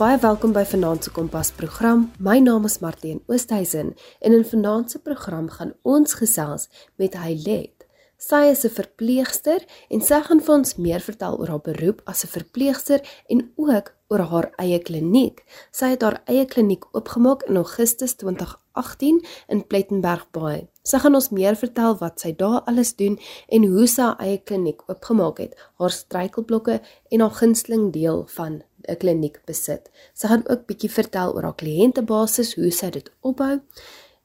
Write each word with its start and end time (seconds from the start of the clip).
Baie 0.00 0.16
welkom 0.16 0.54
by 0.56 0.62
Vanaand 0.64 1.04
se 1.04 1.10
Kompas 1.12 1.50
program. 1.52 2.06
My 2.24 2.38
naam 2.40 2.64
is 2.64 2.78
Martien 2.80 3.18
Oosthuizen 3.28 3.90
en 4.24 4.32
in 4.32 4.46
Vanaand 4.48 4.90
se 4.90 4.98
program 5.04 5.50
gaan 5.52 5.74
ons 5.82 6.14
gesels 6.16 6.70
met 6.96 7.18
Hylet. 7.20 7.84
Sy 8.16 8.48
is 8.48 8.64
'n 8.64 8.72
verpleegster 8.72 9.60
en 9.90 10.00
sy 10.00 10.20
gaan 10.20 10.40
vir 10.40 10.54
ons 10.54 10.76
meer 10.76 11.00
vertel 11.00 11.36
oor 11.38 11.48
haar 11.48 11.60
beroep 11.60 12.00
as 12.06 12.24
'n 12.24 12.32
verpleegster 12.32 13.00
en 13.28 13.52
ook 13.56 13.92
oor 14.08 14.20
haar 14.20 14.52
eie 14.56 14.78
kliniek. 14.78 15.44
Sy 15.70 15.86
het 15.92 16.02
haar 16.02 16.22
eie 16.24 16.46
kliniek 16.46 16.84
oopgemaak 16.92 17.42
in 17.42 17.56
Augustus 17.56 18.14
2018 18.14 19.24
in 19.48 19.66
Plettenberg 19.66 20.30
Bay. 20.30 20.68
Sy 20.82 20.98
gaan 20.98 21.14
ons 21.14 21.30
meer 21.30 21.56
vertel 21.56 21.98
wat 21.98 22.20
sy 22.20 22.32
daar 22.32 22.62
alles 22.64 22.96
doen 22.96 23.18
en 23.48 23.64
hoe 23.64 23.86
sy 23.86 24.02
haar 24.02 24.18
eie 24.18 24.38
kliniek 24.38 24.80
oopgemaak 24.88 25.38
het, 25.38 25.54
haar 25.78 25.90
struikelblokke 25.90 26.80
en 27.10 27.20
haar 27.20 27.36
gunsteling 27.36 27.92
deel 27.92 28.26
van 28.26 28.62
'n 28.88 28.96
kliniek 28.96 29.40
besit. 29.46 29.90
Sy 30.14 30.26
gaan 30.28 30.48
ook 30.48 30.66
bietjie 30.66 30.90
vertel 30.90 31.34
oor 31.34 31.42
haar 31.42 31.60
kliëntebasis, 31.62 32.54
hoe 32.54 32.70
sy 32.70 32.90
dit 32.90 33.10
opbou 33.20 33.60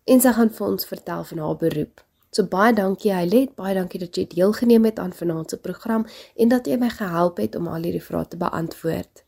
en 0.06 0.22
sy 0.22 0.32
gaan 0.32 0.50
vir 0.50 0.68
ons 0.68 0.86
vertel 0.86 1.24
van 1.24 1.38
haar 1.38 1.58
beroep. 1.58 2.02
So 2.36 2.44
baie 2.52 2.74
dankie 2.74 3.14
Heilet, 3.16 3.56
baie 3.56 3.76
dankie 3.78 4.00
dat 4.00 4.18
jy 4.18 4.28
deelgeneem 4.28 4.86
het 4.86 5.00
aan 5.00 5.14
vanaand 5.14 5.50
se 5.50 5.58
program 5.58 6.06
en 6.36 6.50
dat 6.52 6.68
jy 6.68 6.76
my 6.78 6.90
gehelp 6.90 7.38
het 7.38 7.56
om 7.56 7.68
al 7.72 7.88
hierdie 7.88 8.04
vrae 8.04 8.28
te 8.28 8.38
beantwoord. 8.38 9.26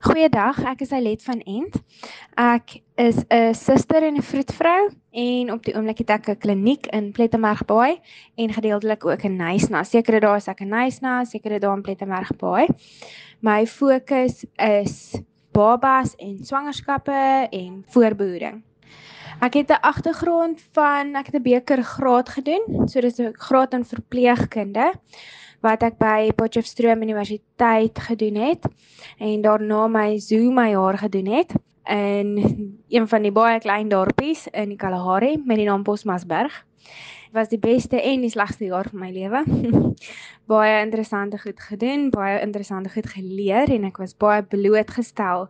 Goeiedag, 0.00 0.58
ek 0.64 0.80
is 0.80 0.90
Heilet 0.96 1.22
van 1.22 1.42
Ent. 1.44 1.74
Ek 2.40 2.78
is 2.96 3.20
'n 3.28 3.54
suster 3.54 4.02
en 4.02 4.16
'n 4.16 4.22
vroedvrou 4.22 4.88
en 5.12 5.52
op 5.52 5.62
die 5.62 5.74
oomblik 5.76 5.98
het 5.98 6.10
ek 6.10 6.28
'n 6.28 6.38
kliniek 6.38 6.86
in 6.86 7.12
Plettenberg 7.12 7.64
Baai 7.64 8.00
en 8.34 8.52
gedeeltelik 8.52 9.04
ook 9.04 9.22
in 9.22 9.36
Nysna. 9.36 9.84
Sekere 9.84 10.20
dae 10.20 10.36
is 10.36 10.48
ek 10.48 10.60
in 10.60 10.68
Nysna, 10.70 11.24
sekere 11.24 11.58
dae 11.60 11.76
in 11.76 11.82
Plettenberg 11.82 12.36
Baai. 12.36 12.66
My 13.40 13.64
fokus 13.66 14.44
is 14.60 15.16
babas 15.56 16.12
en 16.20 16.42
swangerskappe 16.44 17.48
en 17.48 17.78
voorbehoeding. 17.88 18.58
Ek 19.40 19.54
het 19.54 19.70
'n 19.70 19.80
agtergrond 19.80 20.60
van 20.72 21.16
ek 21.16 21.26
het 21.26 21.34
'n 21.34 21.42
beker 21.42 21.82
graad 21.82 22.28
gedoen. 22.28 22.88
So 22.88 23.00
dis 23.00 23.18
'n 23.18 23.32
graad 23.32 23.72
in 23.72 23.84
verpleegkunde 23.84 24.92
wat 25.60 25.82
ek 25.82 25.98
by 25.98 26.32
Potchefstroom 26.36 27.02
Universiteit 27.02 27.98
gedoen 27.98 28.34
het 28.34 28.68
en 29.18 29.40
daarna 29.40 29.88
my 29.88 30.20
my 30.52 30.70
jaar 30.70 30.98
gedoen 30.98 31.26
het 31.26 31.54
in 31.84 32.36
een 32.88 33.08
van 33.08 33.22
die 33.22 33.32
baie 33.32 33.58
klein 33.58 33.88
dorpies 33.88 34.48
in 34.52 34.68
die 34.68 34.76
Kalahari 34.76 35.42
met 35.44 35.56
die 35.56 35.66
naam 35.66 35.82
Bosmasberg. 35.82 36.66
Was 37.32 37.48
die 37.48 37.60
beste 37.62 38.00
en 38.02 38.24
die 38.24 38.30
slegste 38.30 38.66
jaar 38.66 38.88
van 38.90 39.04
my 39.04 39.10
lewe. 39.14 39.44
baie 40.50 40.80
interessante 40.82 41.38
goed 41.38 41.60
gedoen, 41.60 42.08
baie 42.10 42.40
interessante 42.42 42.90
goed 42.90 43.06
geleer 43.06 43.70
en 43.70 43.86
ek 43.86 44.00
was 44.02 44.16
baie 44.18 44.42
blootgestel 44.42 45.46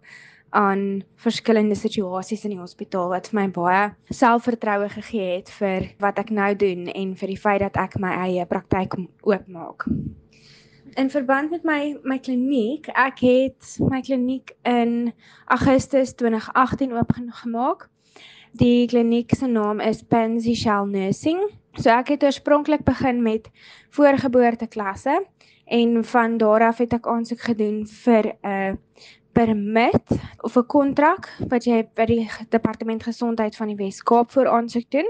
aan 0.50 1.04
verskillende 1.22 1.76
situasies 1.78 2.42
in 2.44 2.56
die 2.56 2.60
hospitaal 2.60 3.12
wat 3.12 3.30
vir 3.30 3.38
my 3.38 3.46
baie 3.54 3.82
selfvertroue 4.10 4.88
gegee 4.96 5.36
het 5.36 5.52
vir 5.60 5.86
wat 6.02 6.18
ek 6.18 6.32
nou 6.34 6.50
doen 6.58 6.88
en 6.90 7.14
vir 7.16 7.32
die 7.32 7.38
feit 7.38 7.62
dat 7.62 7.78
ek 7.78 7.96
my 8.02 8.10
eie 8.26 8.46
praktyk 8.50 8.98
oopmaak. 9.22 9.86
In 10.98 11.10
verband 11.10 11.54
met 11.54 11.64
my 11.64 11.80
my 12.02 12.18
kliniek, 12.18 12.90
ek 12.98 13.22
het 13.22 13.76
my 13.92 14.02
kliniek 14.02 14.56
in 14.66 15.12
Augustus 15.46 16.16
2018 16.18 16.92
oopgemaak. 16.98 17.86
Die 18.58 18.88
kliniek 18.90 19.30
se 19.38 19.46
naam 19.46 19.80
is 19.80 20.02
Pansy 20.02 20.56
Shell 20.58 20.90
Nursing. 20.90 21.46
So 21.78 21.90
ek 21.94 22.08
het 22.16 22.24
oorspronklik 22.26 22.82
begin 22.84 23.22
met 23.22 23.50
voorgeboorteklasse 23.94 25.26
en 25.70 26.04
van 26.04 26.36
daar 26.36 26.66
af 26.66 26.78
het 26.82 26.92
ek 26.98 27.06
aansoek 27.06 27.40
gedoen 27.40 27.86
vir 27.86 28.34
'n 28.42 28.48
uh, 28.48 28.72
permit 29.32 30.06
of 30.42 30.56
'n 30.56 30.66
kontrak 30.66 31.28
wat 31.48 31.64
jy 31.64 31.88
by 31.94 32.04
die 32.04 32.28
departement 32.48 33.02
gesondheid 33.02 33.56
van 33.56 33.66
die 33.66 33.76
Wes-Kaap 33.76 34.31
voor 34.31 34.48
aansoek 34.48 34.91
doen. 34.91 35.06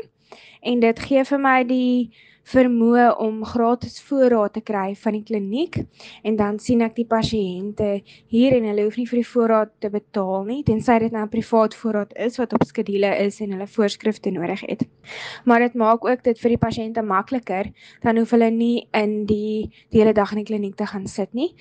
En 0.61 0.81
dit 0.81 0.99
gee 1.01 1.25
vir 1.25 1.41
my 1.41 1.65
die 1.65 2.13
vermoë 2.49 3.17
om 3.23 3.45
gratis 3.45 4.01
voorraad 4.03 4.53
te 4.53 4.61
kry 4.61 4.95
van 4.97 5.13
die 5.13 5.23
kliniek 5.23 5.77
en 6.25 6.37
dan 6.37 6.59
sien 6.59 6.83
ek 6.83 6.97
die 6.97 7.07
pasiënte 7.07 8.03
hier 8.33 8.57
en 8.57 8.65
hulle 8.71 8.85
hoef 8.89 8.97
nie 8.97 9.07
vir 9.07 9.21
die 9.21 9.29
voorraad 9.29 9.73
te 9.81 9.91
betaal 9.91 10.45
nie 10.49 10.63
tensy 10.65 10.99
dit 10.99 11.13
nou 11.13 11.23
'n 11.23 11.29
privaat 11.29 11.75
voorraad 11.75 12.13
is 12.17 12.39
wat 12.39 12.53
op 12.53 12.65
skedule 12.65 13.13
is 13.27 13.41
en 13.41 13.53
hulle 13.53 13.67
voorskrifte 13.67 14.31
nodig 14.31 14.61
het. 14.61 14.87
Maar 15.45 15.61
dit 15.61 15.75
maak 15.75 16.05
ook 16.05 16.23
dit 16.25 16.39
vir 16.39 16.51
die 16.51 16.59
pasiënte 16.67 17.03
makliker 17.03 17.73
dan 18.03 18.17
hoef 18.17 18.31
hulle 18.31 18.51
nie 18.51 18.89
in 18.93 19.27
die 19.27 19.71
die 19.91 20.01
hele 20.01 20.13
dag 20.13 20.33
in 20.33 20.39
die 20.39 20.51
kliniek 20.51 20.77
te 20.77 20.87
gaan 20.87 21.07
sit 21.07 21.33
nie. 21.33 21.55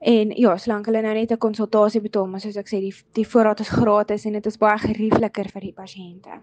En 0.00 0.30
ja, 0.36 0.56
solank 0.56 0.86
hulle 0.86 1.02
nou 1.02 1.14
net 1.14 1.32
'n 1.32 1.38
konsultasie 1.38 2.00
betaal, 2.00 2.26
maar 2.26 2.40
soos 2.40 2.56
ek 2.56 2.68
sê, 2.68 2.80
die 2.80 2.94
die 3.12 3.26
voorraad 3.26 3.60
is 3.60 3.68
gratis 3.68 4.24
en 4.24 4.32
dit 4.32 4.46
is 4.46 4.58
baie 4.58 4.78
geriefliker 4.78 5.48
vir 5.48 5.60
die 5.60 5.72
pasiënte. 5.72 6.40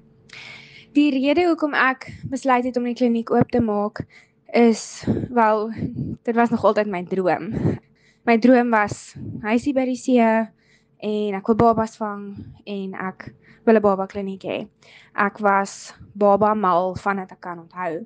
Die 0.93 1.09
rede 1.09 1.47
hoekom 1.47 1.71
ek 1.73 2.05
besluit 2.29 2.67
het 2.67 2.75
om 2.77 2.85
die 2.85 2.93
kliniek 2.93 3.31
oop 3.33 3.49
te 3.49 3.57
maak 3.65 4.03
is 4.53 5.01
wel 5.33 5.71
dit 5.73 6.35
was 6.37 6.51
nog 6.53 6.65
altyd 6.69 6.89
my 6.93 6.99
droom. 7.09 7.47
My 8.29 8.35
droom 8.37 8.69
was 8.69 9.15
huisie 9.41 9.73
by 9.73 9.87
die 9.89 9.97
see 9.97 10.21
en 10.21 11.37
ek 11.39 11.49
wil 11.49 11.57
babas 11.57 11.97
vang 11.97 12.27
en 12.69 12.93
ek 12.93 13.25
wil 13.65 13.79
'n 13.79 13.81
baba 13.81 14.05
kliniek 14.05 14.45
hê. 14.45 14.59
Ek 15.17 15.41
was 15.41 15.95
baba 16.13 16.53
mal 16.53 16.93
van 16.95 17.17
wat 17.17 17.31
ek 17.31 17.41
kan 17.41 17.63
onthou. 17.65 18.05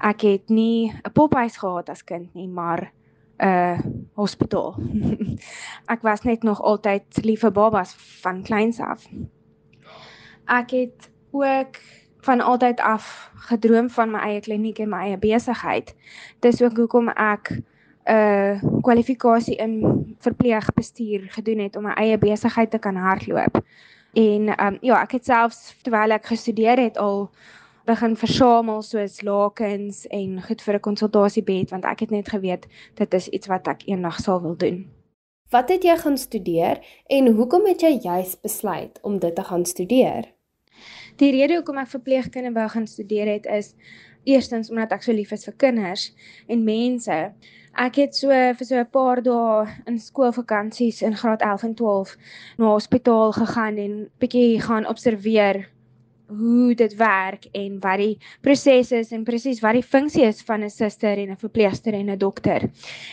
Ek 0.00 0.24
het 0.24 0.48
nie 0.48 0.88
'n 0.88 1.12
pophuis 1.12 1.60
gehad 1.60 1.90
as 1.90 2.02
kind 2.02 2.34
nie, 2.34 2.48
maar 2.48 2.88
'n 3.36 3.44
uh, 3.44 3.78
hospitaal. 4.16 4.80
ek 5.94 6.00
was 6.00 6.24
net 6.24 6.42
nog 6.42 6.62
altyd 6.62 7.04
lief 7.24 7.40
vir 7.40 7.52
babas 7.52 7.94
van 8.22 8.42
kleins 8.42 8.80
af. 8.80 9.04
Ek 10.48 10.70
het 10.70 11.10
ook 11.30 11.76
van 12.24 12.40
altyd 12.40 12.80
af 12.80 13.30
gedroom 13.48 13.90
van 13.90 14.10
my 14.10 14.18
eie 14.18 14.40
kliniek 14.40 14.78
en 14.78 14.88
my 14.88 15.00
eie 15.08 15.18
besigheid. 15.20 15.94
Dis 16.40 16.62
ook 16.62 16.76
hoekom 16.76 17.08
ek 17.08 17.50
'n 18.04 18.12
uh, 18.12 18.62
kwalifikasie 18.80 19.56
in 19.56 19.74
verpleegbestuur 20.18 21.26
gedoen 21.28 21.58
het 21.58 21.76
om 21.76 21.82
my 21.82 21.94
eie 21.96 22.18
besigheid 22.18 22.70
te 22.70 22.78
kan 22.78 22.96
hardloop. 22.96 23.62
En 24.12 24.64
um, 24.66 24.78
ja, 24.80 25.02
ek 25.02 25.12
het 25.12 25.24
selfs 25.24 25.76
terwyl 25.82 26.12
ek 26.14 26.26
gestudeer 26.26 26.78
het 26.78 26.98
al 26.98 27.30
begin 27.84 28.16
versamel 28.16 28.82
soos 28.82 29.22
lakens 29.22 30.06
en 30.06 30.42
goed 30.42 30.62
vir 30.62 30.74
'n 30.74 30.80
konsultasiebed 30.80 31.70
want 31.70 31.84
ek 31.84 32.00
het 32.00 32.10
net 32.10 32.28
geweet 32.28 32.66
dit 32.94 33.14
is 33.14 33.28
iets 33.28 33.46
wat 33.46 33.68
ek 33.68 33.82
eendag 33.86 34.20
sal 34.20 34.42
wil 34.42 34.56
doen. 34.56 34.86
Wat 35.50 35.68
het 35.68 35.82
jy 35.82 35.96
gaan 35.96 36.18
studeer 36.18 36.80
en 37.06 37.26
hoekom 37.26 37.66
het 37.66 37.80
jy 37.80 37.98
juis 38.02 38.40
besluit 38.40 38.98
om 39.02 39.18
dit 39.18 39.34
te 39.34 39.42
gaan 39.42 39.64
studeer? 39.64 40.24
Die 41.22 41.30
rede 41.30 41.60
hoekom 41.60 41.76
ek 41.78 41.92
verpleegkunde 41.92 42.50
wou 42.56 42.64
gaan 42.72 42.86
studeer 42.90 43.28
het 43.30 43.44
is 43.46 43.74
eerstens 44.26 44.70
omdat 44.72 44.94
ek 44.96 45.04
so 45.04 45.12
lief 45.14 45.30
is 45.36 45.44
vir 45.46 45.54
kinders 45.62 46.08
en 46.50 46.64
mense. 46.66 47.18
Ek 47.74 48.00
het 48.00 48.16
so 48.18 48.30
vir 48.30 48.66
so 48.66 48.78
'n 48.80 48.90
paar 48.90 49.22
dae 49.22 49.66
in 49.86 49.98
skoolvakansies 49.98 51.02
in 51.02 51.14
graad 51.14 51.42
11 51.42 51.62
en 51.68 51.74
12 51.74 52.16
na 52.58 52.72
hospitaal 52.72 53.32
gegaan 53.32 53.78
en 53.78 53.94
bietjie 54.18 54.60
gaan 54.60 54.86
observeer 54.86 55.68
hoe 56.26 56.74
dit 56.74 56.94
werk 56.96 57.44
en 57.52 57.76
wat 57.80 57.98
die 58.00 58.18
proses 58.40 58.92
is 58.92 59.12
en 59.12 59.24
presies 59.24 59.60
wat 59.60 59.76
die 59.76 59.84
funksie 59.84 60.24
is 60.24 60.42
van 60.42 60.64
'n 60.64 60.70
suster 60.70 61.18
en 61.18 61.30
'n 61.30 61.36
verpleegster 61.36 61.94
en 61.94 62.10
'n 62.10 62.18
dokter. 62.18 62.70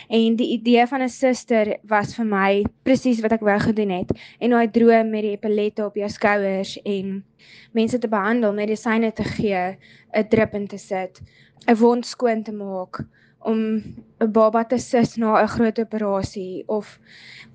En 0.08 0.36
die 0.36 0.50
idee 0.58 0.86
van 0.86 1.02
'n 1.02 1.08
suster 1.08 1.76
was 1.82 2.14
vir 2.14 2.24
my 2.26 2.64
presies 2.82 3.20
wat 3.20 3.32
ek 3.32 3.40
wou 3.40 3.58
gedoen 3.58 3.90
het. 3.90 4.10
En 4.40 4.50
daai 4.50 4.70
droom 4.70 5.10
met 5.10 5.22
die 5.22 5.36
epilette 5.36 5.84
op 5.84 5.94
jou 5.94 6.08
skouers 6.08 6.82
en 6.82 7.24
mense 7.72 7.98
te 7.98 8.08
behandel, 8.08 8.52
medisyne 8.52 9.12
te 9.12 9.24
gee, 9.24 9.76
'n 10.14 10.28
drip 10.28 10.54
in 10.54 10.66
te 10.66 10.78
sit, 10.78 11.20
'n 11.68 11.76
wond 11.76 12.06
skoon 12.06 12.42
te 12.42 12.52
maak 12.52 13.04
om 13.44 13.82
'n 14.20 14.32
baba 14.32 14.64
te 14.64 14.78
sus 14.78 15.16
na 15.16 15.42
'n 15.42 15.48
groot 15.48 15.78
operasie 15.78 16.62
of 16.66 16.98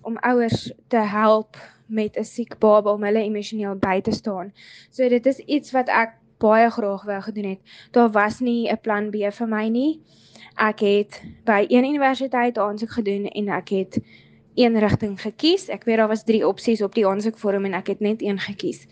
om 0.01 0.17
ouers 0.17 0.71
te 0.87 0.97
help 0.97 1.57
met 1.87 2.17
'n 2.17 2.23
siek 2.23 2.59
baba 2.59 2.93
om 2.93 3.03
hulle 3.03 3.23
emosioneel 3.23 3.75
by 3.75 4.01
te 4.01 4.11
staan. 4.11 4.53
So 4.89 5.09
dit 5.09 5.25
is 5.25 5.39
iets 5.39 5.71
wat 5.71 5.87
ek 5.87 6.17
baie 6.37 6.69
graag 6.69 7.03
wou 7.03 7.21
gedoen 7.21 7.49
het. 7.49 7.59
Daar 7.91 8.11
was 8.11 8.39
nie 8.39 8.69
'n 8.71 8.79
plan 8.81 9.09
B 9.09 9.15
vir 9.31 9.47
my 9.47 9.67
nie. 9.67 10.01
Ek 10.55 10.79
het 10.79 11.21
by 11.45 11.65
een 11.69 11.85
universiteit 11.85 12.57
aansoek 12.57 12.91
gedoen 12.91 13.25
en 13.25 13.49
ek 13.49 13.69
het 13.69 13.99
een 14.55 14.79
rigting 14.79 15.21
gekies. 15.21 15.69
Ek 15.69 15.83
weet 15.83 15.97
daar 15.97 16.07
was 16.07 16.23
3 16.23 16.47
opsies 16.47 16.81
op 16.81 16.93
die 16.93 17.07
aansoekvorm 17.07 17.65
en 17.65 17.73
ek 17.73 17.87
het 17.87 17.99
net 17.99 18.21
een 18.21 18.39
gekies. 18.39 18.87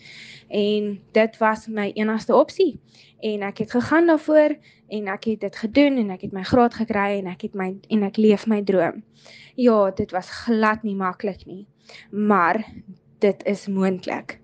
En 0.47 1.01
dit 1.11 1.37
was 1.37 1.67
my 1.67 1.91
enigste 1.93 2.35
opsie. 2.35 2.79
En 3.19 3.41
ek 3.41 3.57
het 3.57 3.71
gegaan 3.71 4.07
daarvoor 4.07 4.57
en 4.87 5.07
ek 5.07 5.23
het 5.23 5.39
dit 5.39 5.55
gedoen 5.55 5.97
en 5.97 6.09
ek 6.09 6.21
het 6.21 6.31
my 6.31 6.43
graad 6.43 6.73
gekry 6.73 7.19
en 7.19 7.27
ek 7.27 7.41
het 7.41 7.53
my 7.53 7.77
en 7.87 8.03
ek 8.03 8.17
leef 8.17 8.47
my 8.47 8.63
droom. 8.63 9.03
Ja, 9.55 9.91
dit 9.91 10.11
was 10.11 10.29
glad 10.29 10.83
nie 10.83 10.95
maklik 10.95 11.45
nie 11.45 11.65
maar 12.11 12.63
dit 13.19 13.43
is 13.45 13.67
moontlik. 13.67 14.39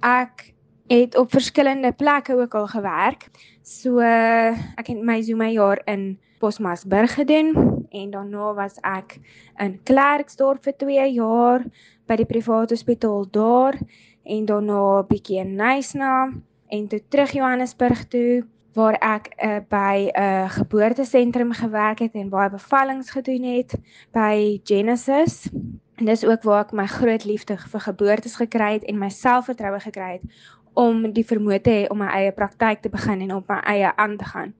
Ek 0.00 0.54
het 0.86 1.16
op 1.16 1.30
verskillende 1.30 1.92
plekke 1.92 2.36
ook 2.36 2.54
al 2.54 2.66
gewerk. 2.66 3.28
So 3.62 3.98
ek 4.00 4.86
het 4.86 5.00
my 5.02 5.22
Zuma 5.22 5.48
jaar 5.48 5.80
in 5.84 6.18
Bosmasburg 6.38 7.14
gedoen 7.14 7.54
en 7.90 8.10
daarna 8.10 8.52
was 8.54 8.76
ek 8.82 9.18
in 9.62 9.78
Klerksdorp 9.88 10.64
vir 10.66 10.76
2 10.76 11.12
jaar 11.14 11.64
by 12.08 12.18
die 12.20 12.28
private 12.28 12.74
hospitaal 12.74 13.24
daar 13.32 13.78
en 14.24 14.44
daarna 14.44 15.00
'n 15.00 15.06
bietjie 15.08 15.38
in 15.40 15.56
Nysna 15.56 16.32
en 16.68 16.88
toe 16.88 17.00
terug 17.08 17.32
Johannesburg 17.32 18.04
toe 18.08 18.44
waar 18.74 18.96
ek 19.00 19.30
uh, 19.38 19.60
by 19.68 20.10
'n 20.10 20.20
uh, 20.20 20.50
geboortesentrum 20.50 21.52
gewerk 21.52 21.98
het 21.98 22.14
en 22.14 22.28
baie 22.28 22.50
bevallings 22.50 23.10
gedoen 23.10 23.42
het 23.42 23.74
by 24.12 24.60
Genesis. 24.64 25.48
En 25.94 26.04
dis 26.04 26.24
ook 26.24 26.42
waar 26.42 26.64
ek 26.64 26.72
my 26.72 26.86
groot 26.86 27.24
liefde 27.24 27.56
vir 27.56 27.80
geboortes 27.80 28.34
gekry 28.36 28.72
het 28.72 28.84
en 28.90 28.98
my 28.98 29.08
selfvertroue 29.08 29.80
gekry 29.80 30.10
het 30.18 30.44
om 30.74 31.04
die 31.14 31.24
vermoë 31.26 31.60
te 31.62 31.70
hê 31.70 31.82
om 31.92 32.00
my 32.02 32.10
eie 32.10 32.32
praktyk 32.34 32.82
te 32.82 32.90
begin 32.90 33.22
en 33.22 33.34
op 33.36 33.48
my 33.48 33.60
eie 33.70 33.92
aan 33.96 34.16
te 34.18 34.26
gaan. 34.26 34.54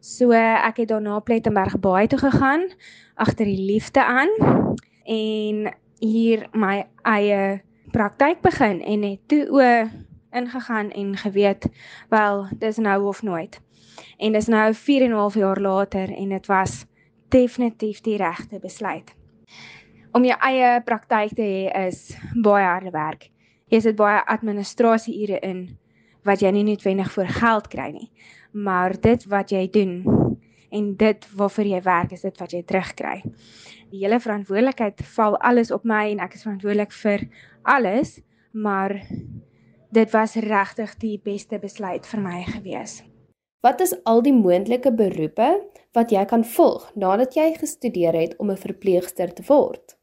So 0.00 0.32
ek 0.32 0.80
het 0.82 0.88
daarna 0.88 1.20
Plettenberg 1.20 1.76
Baai 1.78 2.06
toe 2.08 2.18
gegaan 2.18 2.64
agter 3.14 3.44
die 3.44 3.68
liefde 3.68 4.04
aan 4.04 4.32
en 5.04 5.68
hier 6.00 6.48
my 6.52 6.86
eie 7.04 7.60
praktyk 7.92 8.40
begin 8.40 8.80
en 8.80 9.04
het 9.06 9.28
toe 9.28 9.44
o 9.52 9.60
ingegaan 10.32 10.90
en 10.90 11.16
geweet 11.16 11.68
wel 12.08 12.46
dis 12.58 12.76
nou 12.76 13.02
of 13.06 13.22
nooit. 13.22 13.60
En 14.16 14.32
dis 14.32 14.46
nou 14.46 14.74
4 14.74 15.02
en 15.02 15.10
'n 15.10 15.20
half 15.20 15.34
jaar 15.34 15.60
later 15.60 16.16
en 16.16 16.28
dit 16.28 16.46
was 16.46 16.86
definitief 17.28 18.00
die 18.00 18.16
regte 18.16 18.58
besluit. 18.58 19.21
Om 20.12 20.26
jou 20.28 20.34
eie 20.44 20.72
praktyk 20.84 21.30
te 21.38 21.44
hê 21.44 21.86
is 21.88 22.10
baie 22.44 22.66
harde 22.66 22.90
werk. 22.92 23.30
Jy 23.72 23.78
sit 23.80 23.96
baie 23.96 24.18
administrasieure 24.28 25.38
in 25.40 25.62
wat 26.28 26.42
jy 26.44 26.50
nie 26.52 26.66
noodwendig 26.66 27.08
vir 27.14 27.30
geld 27.32 27.70
kry 27.72 27.86
nie. 27.94 28.10
Maar 28.52 28.92
dit 29.00 29.24
wat 29.32 29.54
jy 29.54 29.62
doen 29.72 29.94
en 30.72 30.90
dit 31.00 31.24
waarvoor 31.36 31.70
jy 31.70 31.80
werk 31.86 32.12
is 32.12 32.26
dit 32.26 32.42
wat 32.44 32.52
jy 32.52 32.60
terugkry. 32.68 33.22
Die 33.92 34.02
hele 34.02 34.18
verantwoordelikheid 34.20 35.00
val 35.14 35.38
alles 35.40 35.72
op 35.72 35.88
my 35.88 36.02
en 36.10 36.20
ek 36.24 36.36
is 36.36 36.44
verantwoordelik 36.44 36.92
vir 36.98 37.24
alles, 37.72 38.18
maar 38.52 38.98
dit 39.96 40.12
was 40.12 40.36
regtig 40.44 40.92
die 41.00 41.16
beste 41.24 41.56
besluit 41.60 42.04
vir 42.12 42.20
my 42.20 42.42
gewees. 42.50 43.00
Wat 43.64 43.80
is 43.80 43.96
al 44.04 44.20
die 44.20 44.36
moontlike 44.36 44.92
beroepe 44.92 45.48
wat 45.96 46.12
jy 46.12 46.28
kan 46.28 46.44
volg 46.44 46.88
nadat 47.00 47.36
jy 47.36 47.52
gestudeer 47.56 48.12
het 48.12 48.36
om 48.36 48.50
'n 48.50 48.60
verpleegster 48.60 49.32
te 49.32 49.44
word? 49.48 49.96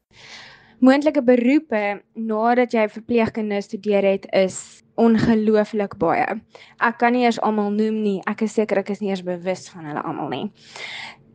Moontlike 0.80 1.20
beroepe 1.20 2.00
nadat 2.16 2.72
jy 2.72 2.86
verpleegkunde 2.88 3.58
studeer 3.60 4.06
het 4.06 4.26
is 4.32 4.80
ongelooflik 5.00 5.98
baie. 6.00 6.38
Ek 6.80 6.96
kan 7.02 7.12
nie 7.12 7.26
eers 7.26 7.40
almal 7.44 7.68
noem 7.74 7.98
nie. 8.00 8.18
Ek 8.30 8.46
is 8.46 8.56
seker 8.56 8.80
ek 8.80 8.94
is 8.94 9.02
nie 9.02 9.12
eers 9.12 9.24
bewus 9.26 9.68
van 9.74 9.90
hulle 9.90 10.00
almal 10.00 10.32
nie. 10.32 10.46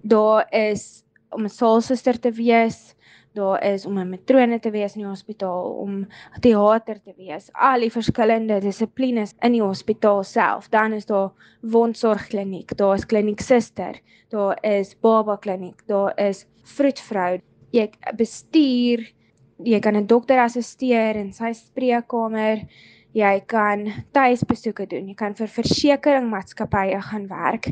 Daar 0.01 0.49
is 0.49 1.03
om 1.29 1.45
'n 1.45 1.49
saalsuster 1.49 2.17
te 2.19 2.31
wees, 2.31 2.95
daar 3.35 3.63
is 3.63 3.85
om 3.85 3.97
'n 3.99 4.09
matrone 4.09 4.59
te 4.59 4.71
wees 4.71 4.95
in 4.95 5.01
die 5.01 5.09
hospitaal, 5.09 5.77
om 5.85 6.07
teater 6.41 7.01
te 7.03 7.13
wees, 7.17 7.49
al 7.53 7.79
die 7.79 7.91
verskillende 7.91 8.59
dissiplines 8.59 9.35
in 9.41 9.51
die 9.51 9.61
hospitaal 9.61 10.23
self. 10.23 10.69
Dan 10.69 10.93
is 10.93 11.05
daar 11.05 11.31
wondsorgkliniek, 11.61 12.77
daar 12.77 12.95
is 12.95 13.05
kliniek 13.05 13.39
suster, 13.39 13.99
daar 14.29 14.57
is 14.63 14.95
baba 14.99 15.35
kliniek, 15.35 15.87
daar 15.87 16.13
is 16.17 16.47
vroedvrou. 16.63 17.41
Jy 17.75 17.89
bestuur, 18.15 19.05
jy 19.59 19.79
kan 19.79 19.95
'n 19.95 20.07
dokter 20.07 20.39
assisteer 20.39 21.15
in 21.19 21.31
sy 21.33 21.51
spreekkamer 21.53 22.67
jy 23.15 23.35
kan 23.47 23.85
tuisbesoeke 24.15 24.87
doen. 24.91 25.07
Jy 25.07 25.15
kan 25.17 25.35
vir 25.37 25.51
versekeringsmaatskappye 25.51 26.99
gaan 27.09 27.29
werk 27.31 27.69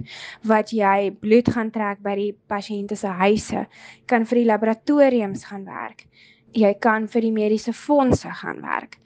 wat 0.48 0.72
jy 0.76 1.12
bloed 1.20 1.52
gaan 1.52 1.72
trek 1.76 2.00
by 2.06 2.16
die 2.20 2.32
pasiënte 2.52 2.96
se 3.00 3.12
huise. 3.20 3.66
Jy 3.66 4.08
kan 4.08 4.28
vir 4.30 4.42
die 4.42 4.48
laboratoriums 4.48 5.44
gaan 5.50 5.68
werk. 5.68 6.08
Jy 6.56 6.72
kan 6.80 7.10
vir 7.12 7.28
die 7.28 7.36
mediese 7.36 7.74
fondse 7.76 8.32
gaan 8.40 8.62
werk. 8.64 9.00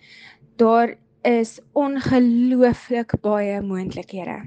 Daar 0.61 0.93
is 1.25 1.57
ongelooflik 1.73 3.17
baie 3.23 3.57
moontlikhede. 3.61 4.43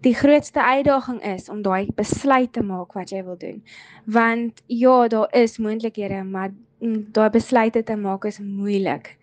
Die 0.00 0.14
grootste 0.14 0.62
uitdaging 0.62 1.22
is 1.26 1.48
om 1.48 1.62
daai 1.62 1.88
besluit 1.94 2.52
te 2.52 2.62
maak 2.62 2.92
wat 2.94 3.10
jy 3.10 3.24
wil 3.26 3.38
doen. 3.38 3.62
Want 4.06 4.62
ja, 4.66 5.08
daar 5.08 5.32
is 5.34 5.58
moontlikhede, 5.58 6.22
maar 6.24 6.52
daai 7.12 7.30
besluite 7.30 7.82
te 7.82 7.96
maak 7.96 8.24
is 8.24 8.38
moeilik. 8.38 9.16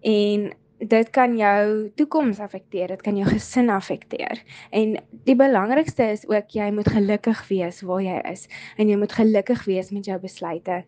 En 0.00 0.50
dit 0.80 1.10
kan 1.10 1.36
jou 1.36 1.90
toekoms 1.94 2.38
affekteer, 2.40 2.88
dit 2.88 3.02
kan 3.04 3.16
jou 3.16 3.28
gesin 3.28 3.68
affekteer. 3.70 4.40
En 4.70 4.96
die 5.28 5.36
belangrikste 5.36 6.08
is 6.14 6.24
ook 6.28 6.56
jy 6.56 6.70
moet 6.72 6.88
gelukkig 6.88 7.42
wees 7.48 7.82
waar 7.84 8.02
jy 8.02 8.16
is 8.30 8.46
en 8.76 8.88
jy 8.88 8.96
moet 8.96 9.12
gelukkig 9.12 9.64
wees 9.68 9.92
met 9.92 10.08
jou 10.08 10.16
besluite 10.20 10.82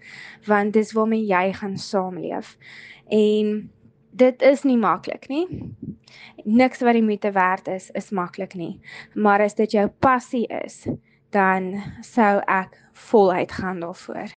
want 0.49 0.73
dis 0.73 0.95
waarmee 0.97 1.27
jy 1.29 1.53
gaan 1.61 1.77
saamleef. 1.79 2.57
En 3.13 3.71
dit 4.13 4.43
is 4.43 4.63
nie 4.69 4.77
maklik 4.77 5.29
nie. 5.29 5.47
Niks 6.45 6.83
wat 6.85 6.97
die 6.99 7.05
moeite 7.05 7.33
werd 7.33 7.69
is 7.69 7.91
is 7.97 8.11
maklik 8.11 8.55
nie. 8.55 8.81
Maar 9.15 9.47
as 9.49 9.57
dit 9.59 9.73
jou 9.73 9.89
passie 9.89 10.47
is, 10.65 10.85
dan 11.33 11.75
sou 12.05 12.41
ek 12.47 12.77
voluit 13.09 13.53
gaan 13.53 13.81
daarvoor. 13.81 14.33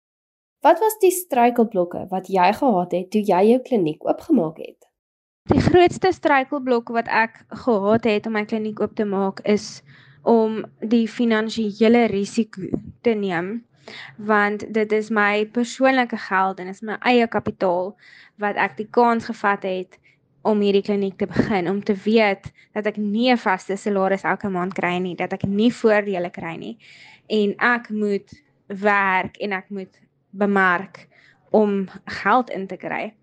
Wat 0.63 0.79
was 0.79 0.95
die 1.01 1.11
struikelblokke 1.11 2.05
wat 2.09 2.29
jy 2.31 2.53
gehad 2.55 2.93
het 2.95 3.11
toe 3.11 3.21
jy 3.25 3.41
jou 3.49 3.59
kliniek 3.65 4.05
oopgemaak 4.07 4.61
het? 4.61 4.87
Die 5.51 5.59
grootste 5.59 6.13
struikelblok 6.15 6.93
wat 6.95 7.09
ek 7.11 7.41
gehad 7.65 8.05
het 8.07 8.29
om 8.29 8.37
my 8.37 8.45
kliniek 8.47 8.79
oop 8.79 8.93
te 8.95 9.03
maak 9.03 9.41
is 9.43 9.81
om 10.23 10.61
die 10.79 11.03
finansiële 11.11 12.05
risiko 12.07 12.69
te 13.03 13.11
neem 13.19 13.57
want 14.17 14.65
dit 14.73 14.91
is 14.91 15.09
my 15.09 15.45
persoonlike 15.45 16.17
geld 16.17 16.59
en 16.59 16.67
is 16.67 16.81
my 16.81 16.97
eie 17.01 17.27
kapitaal 17.27 17.95
wat 18.41 18.55
ek 18.55 18.77
die 18.77 18.87
kans 18.91 19.25
gevat 19.25 19.63
het 19.63 19.99
om 20.43 20.59
hierdie 20.59 20.83
kliniek 20.83 21.17
te 21.17 21.27
begin 21.27 21.69
om 21.69 21.83
te 21.83 21.95
weet 22.05 22.51
dat 22.73 22.85
ek 22.85 22.97
nie 22.97 23.31
'n 23.31 23.37
vaste 23.37 23.77
salaris 23.77 24.23
elke 24.23 24.49
maand 24.49 24.73
kry 24.73 24.97
nie 24.97 25.15
dat 25.15 25.33
ek 25.33 25.43
nie 25.43 25.71
voordele 25.71 26.29
kry 26.29 26.55
nie 26.55 26.77
en 27.27 27.55
ek 27.59 27.89
moet 27.89 28.43
werk 28.67 29.37
en 29.37 29.51
ek 29.51 29.69
moet 29.69 29.99
bemark 30.29 31.07
om 31.53 31.89
geld 32.05 32.49
in 32.49 32.67
te 32.67 32.77
kry. 32.77 33.13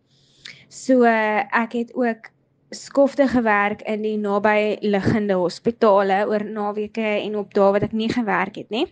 So 0.69 1.03
ek 1.05 1.73
het 1.75 1.95
ook 1.95 2.31
skofte 2.71 3.27
gewerk 3.29 3.83
in 3.83 4.05
die 4.07 4.17
naby 4.19 4.79
liggende 4.87 5.35
hospitale 5.35 6.23
oor 6.31 6.45
naweke 6.47 7.17
en 7.19 7.37
op 7.37 7.55
dae 7.55 7.73
wat 7.75 7.89
ek 7.89 7.97
nie 7.97 8.11
gewerk 8.13 8.61
het 8.63 8.71
nie. 8.71 8.87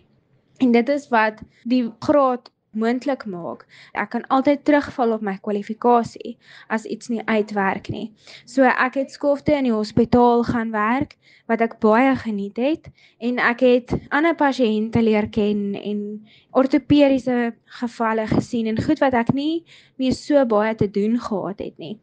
En 0.59 0.71
dit 0.71 0.89
is 0.89 1.07
wat 1.07 1.41
die 1.63 1.85
graad 1.99 2.51
moontlik 2.71 3.25
maak. 3.25 3.65
Ek 3.97 4.11
kan 4.13 4.25
altyd 4.29 4.61
terugval 4.65 5.15
op 5.15 5.23
my 5.25 5.35
kwalifikasie 5.41 6.35
as 6.69 6.85
iets 6.85 7.09
nie 7.09 7.21
uitwerk 7.25 7.89
nie. 7.89 8.09
So 8.45 8.67
ek 8.69 8.99
het 8.99 9.13
skofte 9.13 9.55
in 9.57 9.65
die 9.69 9.73
hospitaal 9.73 10.43
gaan 10.45 10.73
werk 10.75 11.15
wat 11.49 11.63
ek 11.65 11.79
baie 11.81 12.11
geniet 12.21 12.59
het 12.61 12.91
en 13.25 13.39
ek 13.41 13.63
het 13.65 13.93
ander 14.13 14.35
pasiënte 14.37 15.01
leer 15.01 15.29
ken 15.33 15.73
en 15.79 16.03
ortopediese 16.53 17.55
gevalle 17.79 18.27
gesien 18.29 18.69
en 18.69 18.83
goed 18.85 19.01
wat 19.01 19.17
ek 19.17 19.33
nie 19.33 19.63
meer 19.97 20.13
so 20.13 20.43
baie 20.45 20.75
te 20.77 20.89
doen 20.91 21.17
gehad 21.17 21.63
het 21.65 21.77
nie. 21.81 21.97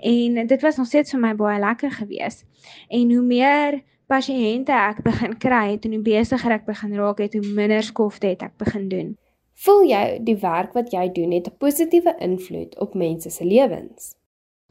En 0.00 0.46
dit 0.46 0.62
was 0.64 0.80
nog 0.80 0.88
steeds 0.88 1.12
vir 1.12 1.22
my 1.26 1.34
baie 1.36 1.60
lekker 1.60 1.92
geweest. 2.00 2.46
En 2.88 3.12
hoe 3.12 3.22
meer 3.22 3.82
pasiënte 4.06 4.72
ek 4.72 5.02
begin 5.04 5.36
kry 5.38 5.72
het 5.72 5.84
en 5.84 5.96
hoe 5.96 6.02
besigger 6.02 6.52
ek 6.52 6.66
begin 6.66 6.94
raak 6.94 7.18
het, 7.18 7.34
hoe 7.34 7.54
minder 7.54 7.82
skofte 7.82 8.26
het 8.26 8.42
ek 8.42 8.56
begin 8.58 8.88
doen. 8.88 9.16
Voel 9.64 9.82
jy 9.88 10.04
die 10.24 10.36
werk 10.42 10.74
wat 10.76 10.92
jy 10.92 11.08
doen 11.12 11.32
het 11.32 11.48
'n 11.48 11.56
positiewe 11.58 12.14
invloed 12.20 12.78
op 12.78 12.94
mense 12.94 13.30
se 13.30 13.44
lewens? 13.44 14.14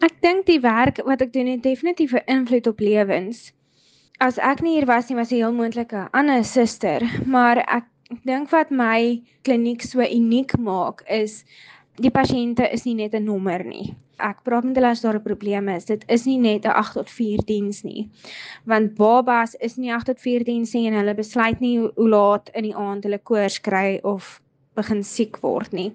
Ek 0.03 0.21
dink 0.21 0.45
die 0.45 0.59
werk 0.59 1.01
wat 1.05 1.21
ek 1.21 1.33
doen 1.33 1.47
het 1.47 1.63
definitief 1.63 2.13
'n 2.13 2.27
invloed 2.27 2.67
op 2.67 2.79
lewens. 2.79 3.53
As 4.19 4.37
ek 4.37 4.61
nie 4.61 4.75
hier 4.75 4.85
was 4.85 5.09
nie, 5.09 5.17
was 5.17 5.29
hy 5.29 5.37
heel 5.37 5.53
moontlik 5.53 5.91
'n 5.93 6.09
ander 6.11 6.43
suster, 6.43 7.01
maar 7.25 7.57
ek 7.57 7.85
dink 8.23 8.49
wat 8.49 8.69
my 8.71 9.21
kliniek 9.41 9.81
so 9.81 10.01
uniek 10.01 10.57
maak 10.57 11.03
is 11.09 11.43
die 11.95 12.11
pasiënte 12.11 12.71
is 12.71 12.85
nie 12.85 12.95
net 12.95 13.13
'n 13.13 13.23
nommer 13.23 13.63
nie. 13.63 13.95
Ek 14.17 14.43
praat 14.43 14.63
met 14.63 14.75
hulle 14.75 14.89
as 14.93 15.01
daar 15.01 15.15
'n 15.15 15.21
probleem 15.21 15.69
is. 15.69 15.85
Dit 15.85 16.03
is 16.07 16.25
nie 16.25 16.37
net 16.39 16.65
'n 16.65 16.71
8 16.71 16.93
tot 16.93 17.09
4 17.09 17.43
diens 17.45 17.83
nie. 17.83 18.09
Want 18.65 18.95
babas 18.95 19.55
is 19.55 19.75
nie 19.77 19.93
8 19.93 20.05
tot 20.05 20.19
4 20.19 20.43
diens 20.43 20.73
nie 20.73 20.87
en 20.87 20.93
hulle 20.93 21.15
besluit 21.15 21.59
nie 21.59 21.79
hoe 21.79 22.09
laat 22.09 22.49
in 22.53 22.63
die 22.63 22.75
aand 22.75 23.03
hulle 23.03 23.19
koors 23.19 23.61
kry 23.61 23.99
of 24.03 24.41
begin 24.75 25.03
siek 25.03 25.39
word 25.41 25.71
nie. 25.71 25.93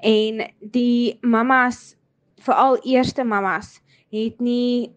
En 0.00 0.50
die 0.60 1.18
mammas, 1.20 1.96
veral 2.36 2.78
eerste 2.84 3.24
mammas, 3.24 3.80
het 4.10 4.40
nie 4.40 4.90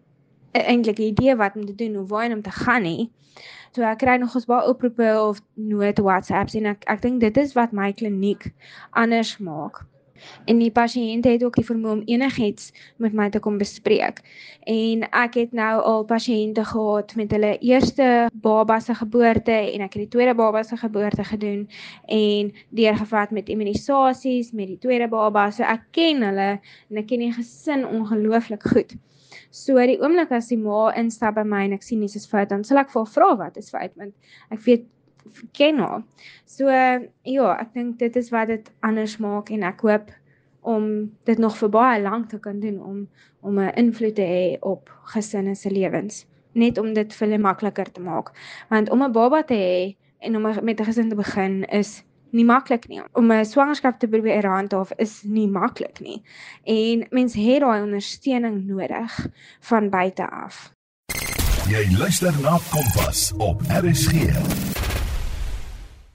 eintlik 0.52 0.98
'n 0.98 1.02
idee 1.02 1.36
wat 1.36 1.56
om 1.56 1.66
te 1.66 1.74
doen 1.74 1.96
of 1.98 2.08
waar 2.08 2.32
om 2.32 2.42
te 2.42 2.50
gaan 2.50 2.82
nie. 2.82 3.10
So 3.72 3.82
ek 3.82 3.98
kry 3.98 4.16
nog 4.20 4.34
ons 4.34 4.44
baie 4.44 4.68
oproepe 4.68 5.20
of 5.20 5.40
nood 5.54 5.98
WhatsApps 5.98 6.54
en 6.54 6.66
ek 6.66 6.84
ek 6.92 7.00
dink 7.02 7.20
dit 7.20 7.36
is 7.36 7.54
wat 7.56 7.72
my 7.72 7.92
kliniek 7.92 8.50
anders 8.90 9.38
maak. 9.38 9.86
En 10.44 10.58
die 10.62 10.70
pasiënt 10.70 11.26
het 11.28 11.44
ook 11.44 11.58
die 11.58 11.66
vermoë 11.66 11.92
om 11.98 12.02
enigiets 12.06 12.72
met 13.02 13.14
my 13.16 13.28
te 13.30 13.40
kom 13.42 13.58
bespreek. 13.60 14.22
En 14.70 15.04
ek 15.10 15.38
het 15.40 15.52
nou 15.56 15.74
al 15.80 16.04
pasiënte 16.08 16.64
gehad 16.64 17.14
met 17.18 17.32
hulle 17.34 17.52
eerste 17.58 18.08
baba 18.44 18.78
se 18.80 18.94
geboorte 18.94 19.54
en 19.54 19.86
ek 19.86 19.96
het 19.96 20.04
die 20.04 20.12
tweede 20.16 20.34
baba 20.38 20.62
se 20.62 20.76
geboorte 20.76 21.24
gedoen 21.24 21.68
en 22.06 22.52
deurgevat 22.70 23.30
met 23.30 23.48
immunisasies 23.48 24.52
met 24.52 24.68
die 24.72 24.78
tweede 24.78 25.08
baba. 25.08 25.50
So 25.50 25.66
ek 25.66 25.88
ken 25.96 26.22
hulle 26.26 26.50
en 26.58 27.02
ek 27.02 27.10
ken 27.10 27.24
die 27.26 27.32
gesin 27.34 27.86
ongelooflik 27.88 28.68
goed. 28.74 28.96
So 29.52 29.76
die 29.84 29.98
oomblik 30.00 30.32
as 30.32 30.48
die 30.52 30.60
ma 30.60 30.90
instap 30.96 31.36
by 31.36 31.44
my 31.48 31.66
en 31.66 31.76
ek 31.76 31.84
sien 31.84 32.00
dis 32.04 32.16
is 32.16 32.28
fout, 32.28 32.50
dan 32.52 32.64
sal 32.64 32.80
ek 32.80 32.92
vir 32.92 33.02
haar 33.02 33.12
vra 33.16 33.30
wat 33.46 33.60
is 33.60 33.70
fout 33.72 33.92
want 34.00 34.14
ek 34.54 34.62
weet 34.66 34.86
ken 35.52 35.78
haar. 35.78 36.02
So 36.44 36.68
ja, 36.68 37.56
ek 37.60 37.72
dink 37.74 37.98
dit 37.98 38.16
is 38.16 38.30
wat 38.30 38.48
dit 38.48 38.70
anders 38.80 39.16
maak 39.18 39.50
en 39.50 39.62
ek 39.62 39.80
hoop 39.80 40.10
om 40.62 41.10
dit 41.24 41.38
nog 41.38 41.56
vir 41.58 41.70
baie 41.74 42.02
lank 42.02 42.28
te 42.30 42.38
kan 42.38 42.60
doen 42.60 42.80
om 42.82 43.08
om 43.42 43.58
'n 43.58 43.74
invloed 43.74 44.14
te 44.14 44.22
hê 44.22 44.56
op 44.60 44.90
gesinne 45.14 45.54
se 45.54 45.70
lewens, 45.70 46.26
net 46.52 46.78
om 46.78 46.94
dit 46.94 47.14
vir 47.14 47.28
hulle 47.28 47.38
makliker 47.38 47.92
te 47.92 48.00
maak. 48.00 48.30
Want 48.68 48.90
om 48.90 49.02
'n 49.02 49.12
baba 49.12 49.42
te 49.42 49.54
hê 49.54 49.96
en 50.18 50.36
om 50.36 50.64
met 50.64 50.80
'n 50.80 50.84
gesin 50.84 51.08
te 51.08 51.16
begin 51.16 51.64
is 51.64 52.04
nie 52.30 52.44
maklik 52.44 52.88
nie. 52.88 53.02
Om 53.12 53.32
'n 53.32 53.44
swangerskap 53.44 53.98
te 53.98 54.08
probeer 54.08 54.46
handhaaf 54.46 54.92
is 54.96 55.22
nie 55.22 55.48
maklik 55.48 56.00
nie. 56.00 56.22
En 56.64 57.06
mens 57.10 57.34
het 57.34 57.60
daai 57.60 57.82
ondersteuning 57.82 58.66
nodig 58.66 59.26
van 59.60 59.90
buite 59.90 60.30
af. 60.30 60.72
Jy 61.68 61.96
luister 61.98 62.32
na 62.42 62.58
Kompas 62.70 63.32
op 63.38 63.60
RSG. 63.68 64.71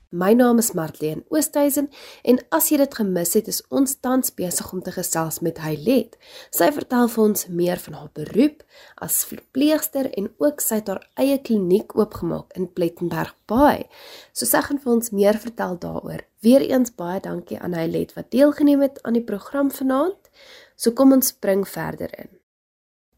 My 0.10 0.32
naam 0.32 0.58
is 0.58 0.72
Marlene 0.72 1.26
Oosthuizen 1.28 1.90
en 2.24 2.38
as 2.56 2.70
jy 2.72 2.78
dit 2.80 2.94
gemis 2.96 3.34
het, 3.36 3.50
is 3.52 3.60
ons 3.68 3.98
tans 4.00 4.32
besig 4.32 4.70
om 4.72 4.80
te 4.80 4.94
gesels 4.96 5.42
met 5.44 5.60
Hylet. 5.60 6.16
Sy 6.56 6.70
vertel 6.72 7.10
vir 7.12 7.24
ons 7.26 7.44
meer 7.52 7.82
van 7.84 7.98
haar 8.00 8.14
beroep 8.16 8.64
as 9.04 9.18
verpleegster 9.28 10.08
en 10.16 10.30
ook 10.40 10.64
sy 10.64 10.80
het 10.80 10.94
haar 10.94 11.04
eie 11.20 11.36
kliniek 11.44 11.92
oopgemaak 12.00 12.56
in 12.56 12.70
Plettenberg 12.72 13.36
Bay. 13.52 13.84
So 14.32 14.48
sy 14.48 14.64
gaan 14.70 14.80
vir 14.80 14.94
ons 14.96 15.12
meer 15.12 15.42
vertel 15.44 15.76
daaroor. 15.84 16.24
Weereens 16.40 16.96
baie 16.96 17.20
dankie 17.20 17.60
aan 17.60 17.76
Hylet 17.76 18.16
wat 18.16 18.32
deelgeneem 18.32 18.88
het 18.88 19.04
aan 19.04 19.20
die 19.20 19.28
program 19.28 19.76
vanaand. 19.76 20.32
So 20.80 20.96
kom 20.96 21.12
ons 21.12 21.36
spring 21.36 21.68
verder 21.68 22.16
in. 22.16 22.32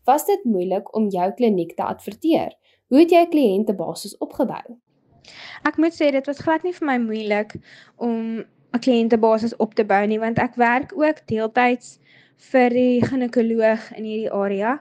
Was 0.10 0.26
dit 0.26 0.42
moeilik 0.42 0.90
om 0.98 1.12
jou 1.14 1.32
kliniek 1.38 1.78
te 1.78 1.86
adverteer? 1.86 2.56
Hoe 2.90 3.04
het 3.06 3.14
jy 3.14 3.28
kliëntebasis 3.30 4.18
opgebou? 4.18 4.80
Ek 5.64 5.78
moet 5.78 5.94
sê 5.94 6.12
dit 6.12 6.26
was 6.26 6.40
glad 6.40 6.64
nie 6.64 6.74
vir 6.74 6.88
my 6.88 6.98
moeilik 6.98 7.56
om 7.98 8.46
'n 8.74 8.84
kliëntebasis 8.86 9.56
op 9.58 9.74
te 9.74 9.84
bou 9.84 10.06
nie 10.08 10.20
want 10.20 10.40
ek 10.40 10.56
werk 10.56 10.94
ook 10.94 11.26
deeltyds 11.26 12.00
vir 12.52 12.70
die 12.70 13.02
ginekoloog 13.06 13.92
in 13.98 14.04
hierdie 14.04 14.32
area 14.32 14.80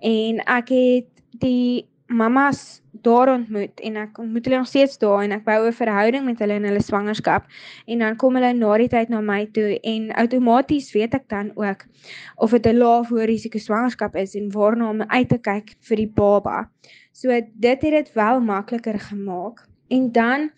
en 0.00 0.40
ek 0.46 0.68
het 0.68 1.08
die 1.40 1.88
mamas 2.12 2.82
daar 3.02 3.32
ontmoet 3.32 3.80
en 3.80 3.96
ek 3.96 4.18
ontmoet 4.20 4.44
hulle 4.44 4.60
nog 4.60 4.68
steeds 4.68 4.98
daar 5.00 5.22
en 5.24 5.32
ek 5.32 5.44
bou 5.44 5.66
'n 5.66 5.72
verhouding 5.72 6.24
met 6.24 6.38
hulle 6.38 6.58
in 6.60 6.68
hulle 6.68 6.82
swangerskap 6.82 7.48
en 7.86 7.98
dan 7.98 8.16
kom 8.16 8.34
hulle 8.36 8.52
na 8.52 8.76
die 8.78 8.88
tyd 8.88 9.08
na 9.08 9.20
my 9.20 9.46
toe 9.46 9.80
en 9.80 10.12
outomaties 10.12 10.92
weet 10.92 11.14
ek 11.14 11.28
dan 11.28 11.50
ook 11.56 11.86
of 12.36 12.50
dit 12.50 12.66
'n 12.66 12.78
lae 12.78 13.26
risiko 13.26 13.58
swangerskap 13.58 14.16
is 14.16 14.34
en 14.34 14.52
waarna 14.52 14.90
om 14.90 15.02
uit 15.02 15.28
te 15.28 15.38
kyk 15.38 15.74
vir 15.80 15.96
die 15.96 16.12
baba. 16.14 16.68
So 17.12 17.28
dit 17.54 17.82
het 17.82 17.90
dit 17.90 18.12
wel 18.12 18.40
makliker 18.40 18.98
gemaak. 18.98 19.71
En 19.92 20.12
dan 20.12 20.50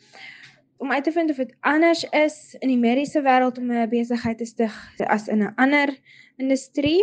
om 0.76 0.93
uit 0.93 1.05
te 1.05 1.12
vind 1.12 1.31
of 1.31 1.37
dit 1.37 1.55
anders 1.61 2.05
is 2.05 2.57
in 2.59 2.69
die 2.69 2.79
mediese 2.79 3.23
wêreld 3.23 3.59
om 3.59 3.71
'n 3.71 3.88
besigheid 3.88 4.38
te 4.38 4.45
stig 4.45 4.75
as 5.07 5.29
in 5.29 5.43
'n 5.43 5.55
ander 5.57 5.99
industrie, 6.37 7.03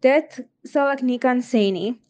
dit 0.00 0.46
sal 0.62 0.90
ek 0.90 1.02
nie 1.02 1.18
kan 1.18 1.40
sê 1.40 1.70
nie. 1.72 2.00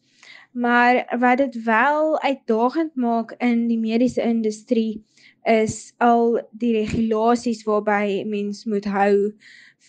Maar 0.51 1.17
wat 1.19 1.37
dit 1.37 1.63
wel 1.63 2.21
uitdagend 2.21 2.95
maak 2.95 3.31
in 3.39 3.67
die 3.67 3.79
mediese 3.79 4.21
industrie 4.21 5.03
is 5.43 5.93
al 5.97 6.41
die 6.51 6.73
regulasies 6.73 7.63
waarby 7.63 8.23
mens 8.25 8.65
moet 8.65 8.85
hou 8.85 9.33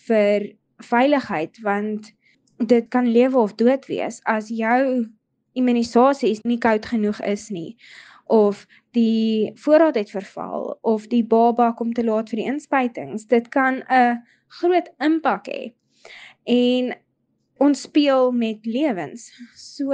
vir 0.07 0.55
veiligheid 0.77 1.59
want 1.61 2.13
dit 2.57 2.87
kan 2.89 3.07
lewe 3.07 3.37
of 3.37 3.55
dood 3.55 3.85
wees 3.85 4.19
as 4.23 4.47
jou 4.47 5.07
immunisasies 5.53 6.41
nie 6.41 6.57
koud 6.57 6.85
genoeg 6.85 7.21
is 7.21 7.49
nie 7.49 7.75
of 8.25 8.67
die 8.93 9.51
voorraad 9.55 9.95
het 9.95 10.11
verval 10.13 10.77
of 10.81 11.07
die 11.09 11.23
baba 11.25 11.71
kom 11.77 11.93
te 11.93 12.05
laat 12.05 12.29
vir 12.29 12.43
die 12.43 12.49
inspuitings. 12.51 13.25
Dit 13.27 13.49
kan 13.49 13.83
'n 13.89 14.21
groot 14.59 14.89
impak 14.99 15.47
hê. 15.49 15.73
En 16.45 16.93
ons 17.57 17.81
speel 17.81 18.31
met 18.31 18.65
lewens. 18.65 19.31
So 19.55 19.91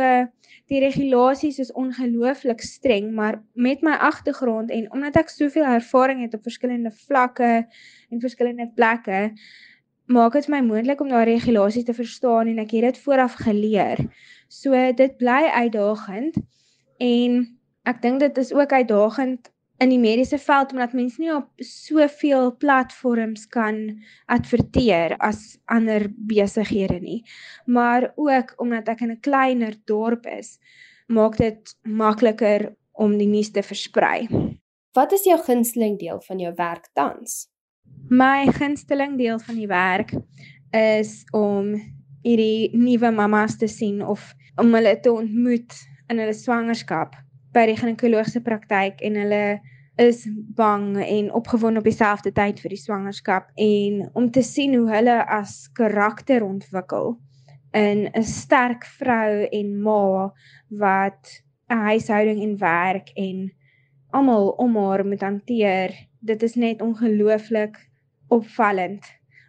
die 0.69 0.79
regulasies 0.79 1.59
is 1.59 1.71
ongelooflik 1.71 2.61
streng, 2.61 3.11
maar 3.13 3.41
met 3.53 3.81
my 3.81 3.91
agtergrond 3.91 4.71
en 4.71 4.91
omdat 4.91 5.15
ek 5.15 5.29
soveel 5.29 5.65
ervaring 5.65 6.21
het 6.21 6.33
op 6.33 6.43
verskillende 6.43 6.91
vlakke 6.91 7.67
en 8.09 8.21
verskillende 8.21 8.71
plekke, 8.75 9.31
maak 10.05 10.33
dit 10.33 10.47
my 10.47 10.61
moontlik 10.65 11.01
om 11.01 11.09
daai 11.09 11.25
regulasies 11.29 11.85
te 11.85 11.93
verstaan 11.93 12.47
en 12.47 12.59
ek 12.59 12.71
het 12.71 12.81
dit 12.81 13.01
vooraf 13.05 13.37
geleer. 13.45 14.01
So 14.49 14.73
dit 14.73 15.17
bly 15.17 15.49
uitdagend 15.53 16.37
en 16.97 17.58
ek 17.83 18.01
dink 18.01 18.19
dit 18.19 18.37
is 18.37 18.53
ook 18.53 18.71
uitdagend 18.71 19.51
in 19.79 19.93
die 19.93 19.99
mediese 19.99 20.37
veld 20.41 20.73
omdat 20.75 20.95
mense 20.97 21.21
nie 21.21 21.31
op 21.33 21.47
soveel 21.63 22.51
platforms 22.59 23.45
kan 23.47 23.77
adverteer 24.27 25.15
as 25.23 25.57
ander 25.71 26.09
besighede 26.27 26.99
nie. 26.99 27.21
Maar 27.65 28.11
ook 28.15 28.53
omdat 28.57 28.89
ek 28.91 29.01
in 29.01 29.11
'n 29.11 29.19
kleiner 29.19 29.75
dorp 29.85 30.25
is, 30.25 30.59
maak 31.07 31.37
dit 31.37 31.75
makliker 31.83 32.75
om 32.91 33.17
die 33.17 33.27
nuus 33.27 33.51
te 33.51 33.63
versprei. 33.63 34.27
Wat 34.93 35.11
is 35.11 35.23
jou 35.23 35.37
gunsteling 35.39 35.99
deel 35.99 36.21
van 36.21 36.39
jou 36.39 36.53
werk 36.55 36.89
tans? 36.93 37.47
My 38.09 38.51
gunsteling 38.51 39.17
deel 39.17 39.39
van 39.39 39.55
die 39.55 39.67
werk 39.67 40.11
is 40.71 41.23
om 41.31 41.75
hierdie 42.23 42.69
nuwe 42.77 43.11
mamas 43.11 43.57
te 43.57 43.67
sien 43.67 44.05
of 44.05 44.35
om 44.57 44.73
hulle 44.73 44.99
te 44.99 45.11
ontmoet 45.11 45.73
in 46.09 46.19
hulle 46.19 46.33
swangerskap 46.33 47.15
by 47.53 47.65
die 47.65 47.77
ginekologiese 47.79 48.41
praktyk 48.45 49.01
en 49.05 49.15
hulle 49.15 49.43
is 49.99 50.23
bang 50.55 50.93
en 51.03 51.31
opgewonde 51.35 51.81
op 51.81 51.87
dieselfde 51.87 52.31
tyd 52.31 52.61
vir 52.63 52.71
die 52.71 52.79
swangerskap 52.79 53.49
en 53.59 54.05
om 54.13 54.29
te 54.31 54.43
sien 54.45 54.77
hoe 54.77 54.87
hulle 54.93 55.17
as 55.27 55.67
karakter 55.75 56.45
ontwikkel 56.45 57.17
in 57.75 58.07
'n 58.13 58.23
sterk 58.23 58.85
vrou 58.99 59.45
en 59.51 59.81
ma 59.81 60.31
wat 60.69 61.43
'n 61.69 61.77
huishouding 61.89 62.41
en 62.41 62.57
werk 62.57 63.11
en 63.15 63.51
almal 64.11 64.49
om 64.49 64.75
haar 64.75 65.05
moet 65.05 65.21
hanteer. 65.21 65.93
Dit 66.19 66.43
is 66.43 66.55
net 66.55 66.81
ongelooflik 66.81 67.77
opvallend 68.27 69.05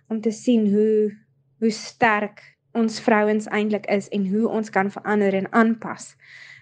om 0.09 0.21
te 0.21 0.31
sien 0.31 0.73
hoe 0.75 1.17
hoe 1.59 1.71
sterk 1.71 2.57
ons 2.73 3.01
vrouens 3.01 3.47
eintlik 3.47 3.87
is 3.87 4.09
en 4.09 4.27
hoe 4.27 4.49
ons 4.49 4.71
kan 4.71 4.91
verander 4.91 5.35
en 5.35 5.53
aanpas 5.53 6.17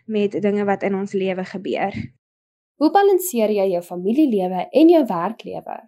met 0.09 0.35
dinge 0.43 0.65
wat 0.65 0.83
in 0.83 0.97
ons 0.99 1.13
lewe 1.13 1.45
gebeur. 1.45 1.95
Hoe 2.79 2.91
balanseer 2.95 3.51
jy 3.51 3.69
jou 3.73 3.83
familielewe 3.83 4.67
en 4.71 4.91
jou 4.93 5.05
werklewe? 5.09 5.79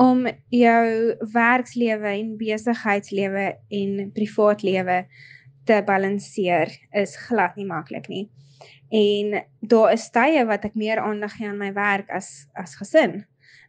Om 0.00 0.26
jou 0.50 0.86
werkslewe 1.32 2.12
en 2.12 2.36
besigheidslewe 2.40 3.46
en 3.80 3.98
privaatlewe 4.14 5.02
te 5.68 5.82
balanseer 5.86 6.72
is 6.98 7.16
glad 7.28 7.56
nie 7.56 7.68
maklik 7.68 8.08
nie. 8.10 8.24
En 8.92 9.38
daar 9.60 9.92
is 9.94 10.08
tye 10.12 10.44
wat 10.48 10.66
ek 10.68 10.74
meer 10.76 11.00
aandag 11.00 11.36
gee 11.38 11.48
aan 11.48 11.60
my 11.60 11.70
werk 11.76 12.10
as 12.12 12.48
as 12.58 12.74
gesin. 12.80 13.22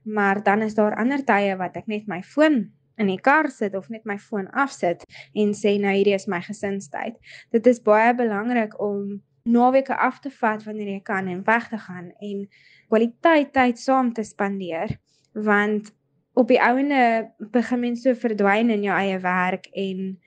Maar 0.03 0.41
dan 0.43 0.65
is 0.65 0.75
daar 0.75 0.97
ander 0.99 1.23
tye 1.23 1.55
wat 1.59 1.77
ek 1.79 1.87
net 1.87 2.09
my 2.11 2.21
foon 2.23 2.65
in 2.97 3.09
die 3.09 3.21
kar 3.21 3.49
sit 3.49 3.75
of 3.75 3.89
net 3.89 4.03
my 4.05 4.17
foon 4.21 4.49
afsit 4.51 5.05
en 5.33 5.53
sê 5.57 5.77
nou 5.81 5.93
hierdie 5.95 6.17
is 6.17 6.27
my 6.29 6.41
gesinstyd. 6.43 7.15
Dit 7.55 7.67
is 7.69 7.81
baie 7.81 8.13
belangrik 8.17 8.75
om 8.81 9.21
naweke 9.43 9.97
af 9.97 10.19
te 10.19 10.31
vat 10.31 10.63
wanneer 10.63 10.87
jy 10.87 11.01
kan 11.01 11.27
en 11.27 11.43
weg 11.43 11.67
te 11.69 11.77
gaan 11.77 12.11
en 12.19 12.47
kwaliteit 12.87 13.53
tyd 13.53 13.79
saam 13.79 14.13
te 14.13 14.23
spandeer 14.23 14.97
want 15.33 15.91
op 16.33 16.47
die 16.47 16.61
ouene 16.61 17.33
begin 17.51 17.79
mens 17.79 18.01
so 18.01 18.15
verdwyn 18.17 18.71
in 18.73 18.85
jou 18.87 18.95
eie 18.97 19.19
werk 19.19 19.67
en 19.73 20.17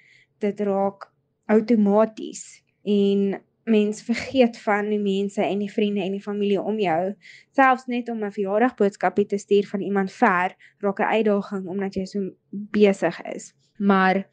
dit 0.45 0.61
raak 0.69 1.09
outomaties 1.47 2.63
en 2.85 3.41
mens 3.67 4.03
vergeet 4.03 4.59
van 4.63 4.89
die 4.89 5.01
mense 5.03 5.43
en 5.43 5.59
die 5.59 5.73
vriende 5.73 6.03
en 6.05 6.15
die 6.15 6.23
familie 6.23 6.61
om 6.63 6.79
jou. 6.79 7.15
Selfs 7.57 7.87
net 7.91 8.09
om 8.09 8.23
'n 8.25 8.33
verjaardagboodskapie 8.33 9.27
te 9.27 9.39
stuur 9.39 9.67
van 9.67 9.81
iemand 9.81 10.13
ver 10.13 10.55
raak 10.79 11.01
'n 11.01 11.13
uitdaging 11.17 11.67
omdat 11.67 11.95
jy 11.95 12.05
so 12.05 12.31
besig 12.51 13.23
is. 13.23 13.55
Maar 13.77 14.29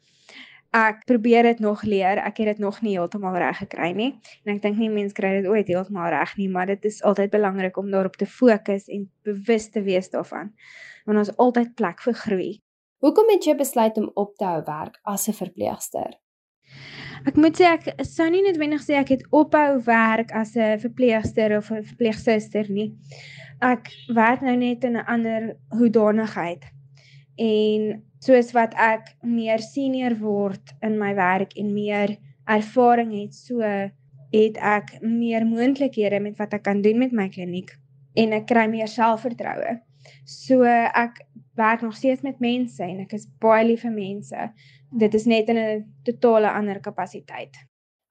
ek 0.74 1.04
probeer 1.06 1.46
dit 1.46 1.60
nog 1.62 1.84
leer. 1.86 2.18
Ek 2.18 2.40
het 2.42 2.54
dit 2.54 2.62
nog 2.62 2.80
nie 2.82 2.96
heeltemal 2.96 3.36
reg 3.38 3.60
gekry 3.62 3.92
nie. 3.94 4.10
En 4.44 4.56
ek 4.56 4.62
dink 4.64 4.80
nie 4.80 4.90
mense 4.90 5.14
kry 5.14 5.36
dit 5.38 5.46
ooit 5.46 5.70
heeltemal 5.70 6.10
reg 6.10 6.34
nie, 6.40 6.48
maar 6.50 6.66
dit 6.66 6.84
is 6.90 7.02
altyd 7.06 7.30
belangrik 7.30 7.78
om 7.78 7.92
daarop 7.92 8.18
te 8.18 8.26
fokus 8.26 8.88
en 8.90 9.06
bewus 9.26 9.70
te 9.70 9.84
wees 9.86 10.10
daarvan. 10.10 10.50
Want 11.06 11.22
ons 11.22 11.32
altyd 11.38 11.74
plek 11.78 12.02
vir 12.02 12.18
groei. 12.24 12.50
Hoekom 13.04 13.30
het 13.30 13.46
jy 13.46 13.54
besluit 13.58 13.96
om 14.00 14.10
op 14.18 14.34
te 14.40 14.46
hou 14.48 14.62
werk 14.66 14.98
as 15.04 15.28
'n 15.28 15.36
verpleegster? 15.36 16.18
Ek 17.24 17.36
moet 17.36 17.56
sê 17.56 17.64
ek 17.64 18.04
sou 18.04 18.26
nie 18.30 18.42
noodwendig 18.42 18.82
sê 18.82 18.98
ek 19.00 19.08
het 19.08 19.22
ophou 19.30 19.80
werk 19.86 20.32
as 20.32 20.56
'n 20.56 20.78
verpleegster 20.78 21.56
of 21.56 21.70
'n 21.70 21.84
verpleegsuster 21.84 22.70
nie. 22.70 22.92
Ek 23.62 23.92
werk 24.08 24.40
nou 24.42 24.56
net 24.56 24.84
in 24.84 24.96
'n 24.96 25.06
ander 25.06 25.56
hoedanigheid. 25.68 26.64
En 27.38 28.02
soos 28.24 28.52
wat 28.56 28.74
ek 28.80 29.10
meer 29.22 29.60
senior 29.60 30.16
word 30.20 30.72
in 30.82 30.96
my 31.00 31.12
werk 31.16 31.52
en 31.60 31.74
meer 31.74 32.16
ervaring 32.48 33.12
het, 33.12 33.34
so 33.36 33.60
het 34.34 34.56
ek 34.58 34.94
meer 35.02 35.44
moontlikhede 35.46 36.20
met 36.22 36.38
wat 36.40 36.54
ek 36.56 36.64
kan 36.66 36.82
doen 36.82 36.98
met 37.02 37.12
my 37.12 37.28
kliniek 37.32 37.74
en 38.18 38.32
ek 38.36 38.48
kry 38.50 38.64
meer 38.70 38.90
selfvertroue. 38.90 39.76
So 40.28 40.64
ek 40.64 41.20
werk 41.58 41.84
nog 41.84 41.96
steeds 41.96 42.24
met 42.26 42.40
mense 42.42 42.82
en 42.82 43.04
ek 43.04 43.14
is 43.18 43.28
baie 43.42 43.64
lief 43.66 43.84
vir 43.86 43.94
mense. 43.94 44.48
Dit 44.90 45.14
is 45.14 45.26
net 45.26 45.48
in 45.48 45.58
'n 45.58 45.84
totale 46.04 46.50
ander 46.50 46.80
kapasiteit. 46.80 47.54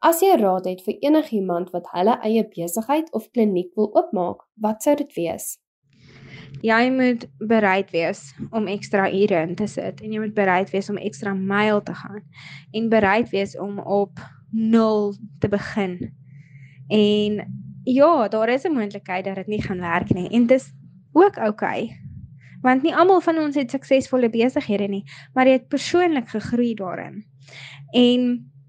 As 0.03 0.21
jy 0.21 0.35
raad 0.35 0.65
het 0.65 0.81
vir 0.83 0.97
enigiemand 0.99 1.71
wat 1.71 1.87
hulle 1.93 2.19
eie 2.27 2.43
besigheid 2.43 3.11
of 3.13 3.31
kliniek 3.31 3.71
wil 3.75 3.91
oopmaak, 3.95 4.43
wat 4.59 4.83
sou 4.83 4.95
dit 4.95 5.13
wees? 5.15 5.57
Jy 6.61 6.91
moet 6.91 7.25
bereid 7.37 7.91
wees 7.91 8.35
om 8.51 8.67
ekstra 8.67 9.09
ure 9.11 9.41
in 9.41 9.55
te 9.55 9.67
sit 9.67 10.01
en 10.01 10.11
jy 10.11 10.19
moet 10.19 10.33
bereid 10.33 10.69
wees 10.71 10.89
om 10.89 10.97
ekstra 10.97 11.33
myl 11.33 11.81
te 11.83 11.93
gaan 11.93 12.21
en 12.71 12.89
bereid 12.89 13.29
wees 13.29 13.57
om 13.57 13.79
op 13.79 14.19
0 14.51 15.15
te 15.39 15.49
begin. 15.49 16.13
En 16.87 17.41
ja, 17.83 18.27
daar 18.27 18.49
is 18.49 18.63
'n 18.63 18.73
moontlikheid 18.73 19.25
dat 19.25 19.35
dit 19.35 19.47
nie 19.47 19.61
gaan 19.61 19.79
werk 19.79 20.13
nie 20.13 20.29
en 20.29 20.47
dit 20.47 20.59
is 20.59 20.73
ook 21.13 21.37
oukei. 21.37 21.83
Okay 21.83 22.03
want 22.63 22.85
nie 22.85 22.95
almal 22.95 23.21
van 23.23 23.41
ons 23.43 23.59
het 23.59 23.71
suksesvolle 23.75 24.29
besighede 24.31 24.87
nie, 24.89 25.03
maar 25.35 25.49
jy 25.49 25.59
het 25.59 25.69
persoonlik 25.71 26.31
gegroei 26.31 26.71
daarin. 26.79 27.21
En 27.93 28.27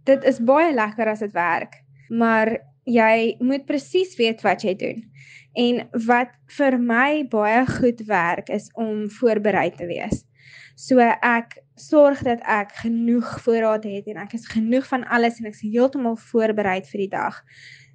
dit 0.09 0.29
is 0.29 0.41
baie 0.45 0.73
lekker 0.75 1.11
as 1.15 1.23
dit 1.25 1.35
werk, 1.37 1.79
maar 2.11 2.57
jy 2.85 3.37
moet 3.41 3.65
presies 3.69 4.17
weet 4.19 4.43
wat 4.45 4.67
jy 4.67 4.75
doen. 4.81 5.05
En 5.55 5.85
wat 6.07 6.35
vir 6.59 6.79
my 6.79 7.25
baie 7.31 7.67
goed 7.67 8.01
werk 8.07 8.49
is 8.49 8.71
om 8.75 9.07
voorberei 9.11 9.71
te 9.75 9.87
wees. 9.87 10.25
So 10.75 10.99
ek 10.99 11.59
sorg 11.79 12.23
dat 12.27 12.43
ek 12.43 12.75
genoeg 12.83 13.41
voorraad 13.43 13.87
het 13.87 14.07
en 14.11 14.19
ek 14.23 14.35
is 14.39 14.47
genoeg 14.51 14.87
van 14.91 15.07
alles 15.07 15.39
en 15.39 15.47
ek 15.47 15.57
is 15.59 15.67
heeltemal 15.67 16.17
voorberei 16.31 16.81
vir 16.91 17.07
die 17.07 17.13
dag 17.15 17.43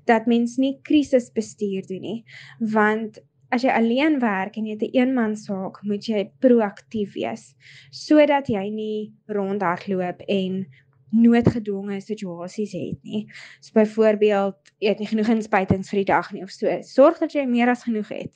dat 0.10 0.26
mens 0.26 0.58
nie 0.58 0.78
krisisbestuur 0.88 1.86
doen 1.88 2.02
nie 2.04 2.20
want 2.74 3.20
as 3.54 3.64
jy 3.66 3.74
alleen 3.74 4.20
werk 4.22 4.58
en 4.58 4.68
jy 4.68 4.76
het 4.78 4.84
'n 4.88 4.98
eenman 4.98 5.36
saak, 5.36 5.82
moet 5.84 6.06
jy 6.06 6.30
proaktief 6.40 7.14
wees 7.14 7.56
sodat 7.92 8.48
jy 8.48 8.70
nie 8.70 9.14
rondhardloop 9.28 10.22
en 10.28 10.66
noodgedwonge 11.16 12.00
situasies 12.02 12.74
het 12.78 13.00
nie. 13.04 13.24
So 13.62 13.74
byvoorbeeld, 13.78 14.58
jy 14.80 14.94
het 14.94 15.02
nie 15.02 15.10
genoeg 15.10 15.32
inspuitings 15.34 15.90
vir 15.92 16.02
die 16.04 16.10
dag 16.12 16.32
nie 16.36 16.44
of 16.46 16.54
so. 16.54 16.72
Sorg 16.86 17.20
dat 17.24 17.34
jy 17.36 17.46
meer 17.50 17.72
as 17.72 17.86
genoeg 17.88 18.12
het. 18.14 18.34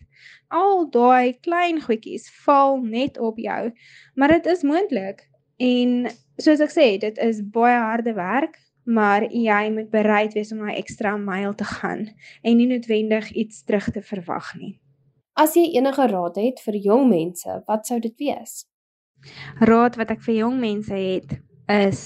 Al 0.53 0.87
daai 0.93 1.37
klein 1.45 1.81
goedjies 1.83 2.29
val 2.45 2.79
net 2.81 3.19
op 3.21 3.39
jou, 3.41 3.71
maar 4.15 4.35
dit 4.37 4.51
is 4.53 4.65
moontlik. 4.67 5.25
En 5.61 6.09
soos 6.41 6.61
ek 6.63 6.73
sê, 6.73 6.87
dit 7.01 7.19
is 7.21 7.43
baie 7.53 7.77
harde 7.77 8.15
werk, 8.17 8.57
maar 8.83 9.23
jy 9.29 9.69
moet 9.71 9.89
bereid 9.93 10.33
wees 10.35 10.51
om 10.51 10.63
daai 10.65 10.75
ekstra 10.79 11.15
myl 11.17 11.53
te 11.55 11.67
gaan 11.67 12.07
en 12.43 12.57
nie 12.57 12.67
noodwendig 12.67 13.31
iets 13.31 13.63
terug 13.63 13.91
te 13.95 14.03
verwag 14.03 14.53
nie. 14.59 14.73
As 15.39 15.55
jy 15.57 15.69
enige 15.77 16.05
raad 16.11 16.35
het 16.37 16.59
vir 16.61 16.77
jong 16.83 17.07
mense, 17.09 17.61
wat 17.67 17.87
sou 17.87 17.99
dit 18.03 18.13
wees? 18.21 18.65
Raad 19.63 19.95
wat 19.97 20.11
ek 20.13 20.21
vir 20.25 20.35
jong 20.43 20.59
mense 20.61 20.93
het 20.93 21.37
is 21.71 22.03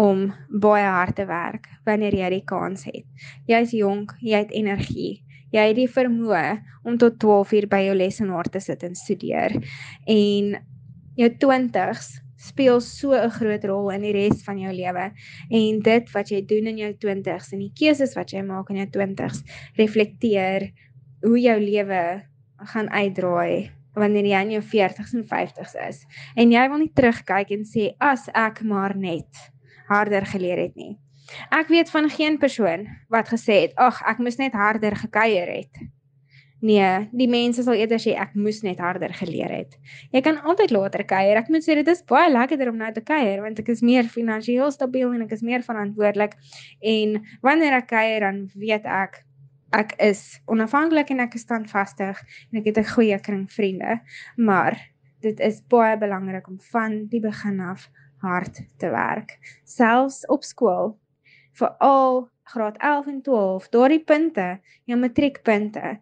om 0.00 0.30
baie 0.48 0.86
hard 0.88 1.16
te 1.16 1.26
werk 1.28 1.68
wanneer 1.86 2.14
jy 2.16 2.30
die 2.38 2.44
kans 2.48 2.86
het. 2.88 3.04
Jy's 3.50 3.74
jonk, 3.76 4.14
jy 4.20 4.44
het 4.44 4.52
energie. 4.56 5.22
Jy 5.52 5.66
het 5.68 5.76
die 5.76 5.88
vermoë 5.90 6.62
om 6.88 6.96
tot 6.98 7.18
12 7.20 7.52
uur 7.58 7.68
by 7.68 7.82
jou 7.86 7.96
lesenaar 7.96 8.48
te 8.48 8.60
sit 8.60 8.82
en 8.86 8.94
studeer. 8.96 9.52
En 10.08 10.54
jou 11.20 11.28
20s 11.44 12.22
speel 12.42 12.80
so 12.80 13.12
'n 13.12 13.30
groot 13.30 13.64
rol 13.64 13.90
in 13.90 14.02
die 14.02 14.12
res 14.12 14.42
van 14.42 14.58
jou 14.58 14.72
lewe. 14.72 15.12
En 15.50 15.80
dit 15.80 16.12
wat 16.12 16.28
jy 16.30 16.40
doen 16.46 16.66
in 16.66 16.78
jou 16.78 16.92
20s 16.94 17.52
en 17.52 17.58
die 17.58 17.72
keuses 17.74 18.14
wat 18.14 18.32
jy 18.32 18.42
maak 18.42 18.70
in 18.70 18.76
jou 18.76 18.86
20s 18.86 19.44
reflekteer 19.76 20.72
hoe 21.22 21.38
jou 21.38 21.58
lewe 21.60 22.22
gaan 22.56 22.88
uitdraai 22.88 23.70
wanneer 23.94 24.24
jy 24.24 24.42
in 24.46 24.52
jou 24.56 24.62
40s 24.62 25.14
en 25.14 25.24
50s 25.28 25.74
is 25.88 26.04
en 26.36 26.52
jy 26.52 26.62
wil 26.68 26.80
nie 26.82 26.92
terugkyk 26.96 27.52
en 27.56 27.64
sê 27.68 27.90
as 28.00 28.28
ek 28.34 28.62
maar 28.68 28.94
net 28.96 29.42
harder 29.88 30.26
geleer 30.26 30.58
het 30.58 30.76
nie. 30.76 30.98
Ek 31.50 31.70
weet 31.72 31.90
van 31.90 32.10
geen 32.10 32.38
persoon 32.38 32.86
wat 33.08 33.30
gesê 33.32 33.62
het 33.66 33.74
ag 33.80 34.02
ek 34.08 34.18
moes 34.18 34.36
net 34.36 34.52
harder 34.52 34.96
gekuier 34.96 35.48
het. 35.48 35.82
Nee, 36.62 37.08
die 37.10 37.26
mense 37.26 37.64
sal 37.66 37.74
eerder 37.74 37.98
sê 37.98 38.12
ek 38.22 38.36
moes 38.38 38.60
net 38.62 38.78
harder 38.78 39.10
geleer 39.18 39.50
het. 39.50 39.72
Jy 40.14 40.20
kan 40.22 40.36
altyd 40.46 40.70
later 40.70 41.02
kuier. 41.02 41.40
Ek 41.40 41.48
moet 41.50 41.64
sê 41.66 41.74
dit 41.74 41.88
is 41.90 42.04
baie 42.06 42.30
lekkerder 42.30 42.70
om 42.70 42.78
nou 42.78 42.90
te 42.94 43.02
kuier 43.02 43.42
want 43.42 43.58
ek 43.58 43.72
is 43.74 43.82
meer 43.82 44.06
finansiëel 44.06 44.70
stabiel 44.70 45.10
en 45.16 45.24
ek 45.26 45.34
is 45.34 45.42
meer 45.42 45.64
verantwoordelik 45.66 46.36
en 46.92 47.18
wanneer 47.42 47.80
ek 47.80 47.90
kuier 47.90 48.22
dan 48.22 48.44
weet 48.54 48.86
ek 48.86 49.24
ek 49.72 49.96
is 50.04 50.22
onafhanklik 50.52 51.10
en 51.10 51.24
ek 51.24 51.34
is 51.34 51.46
standvastig 51.48 52.18
en 52.52 52.60
ek 52.60 52.70
het 52.70 52.78
'n 52.78 52.92
goeie 52.94 53.18
kring 53.18 53.48
vriende, 53.50 54.00
maar 54.36 54.78
dit 55.22 55.40
is 55.40 55.62
baie 55.66 55.96
belangrik 55.98 56.46
om 56.46 56.60
van 56.70 57.06
die 57.08 57.20
begin 57.20 57.60
af 57.60 57.88
hard 58.22 58.60
te 58.78 58.90
werk, 58.90 59.36
selfs 59.64 60.22
op 60.30 60.46
skool. 60.46 60.94
Veral 61.58 62.28
graad 62.52 62.76
11 62.78 63.06
en 63.06 63.22
12, 63.22 63.68
daardie 63.74 64.02
punte, 64.04 64.48
jou 64.88 64.98
matriekpunte 64.98 65.98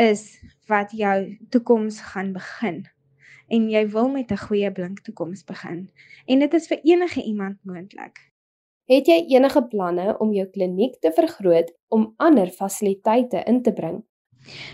is 0.00 0.24
wat 0.70 0.92
jou 0.96 1.18
toekoms 1.54 2.00
gaan 2.10 2.32
begin. 2.34 2.82
En 3.52 3.68
jy 3.70 3.84
wil 3.92 4.08
met 4.08 4.30
'n 4.32 4.44
goeie 4.46 4.72
blink 4.72 5.00
toekoms 5.00 5.44
begin. 5.44 5.90
En 6.26 6.38
dit 6.38 6.54
is 6.54 6.66
vir 6.66 6.80
enige 6.82 7.22
iemand 7.22 7.58
moontlik. 7.62 8.32
Het 8.84 9.06
jy 9.06 9.24
enige 9.28 9.62
planne 9.68 10.18
om 10.18 10.32
jou 10.32 10.46
kliniek 10.46 10.98
te 11.00 11.12
vergroot 11.12 11.72
om 11.88 12.14
ander 12.16 12.48
fasiliteite 12.48 13.42
in 13.46 13.62
te 13.62 13.72
bring? 13.72 14.04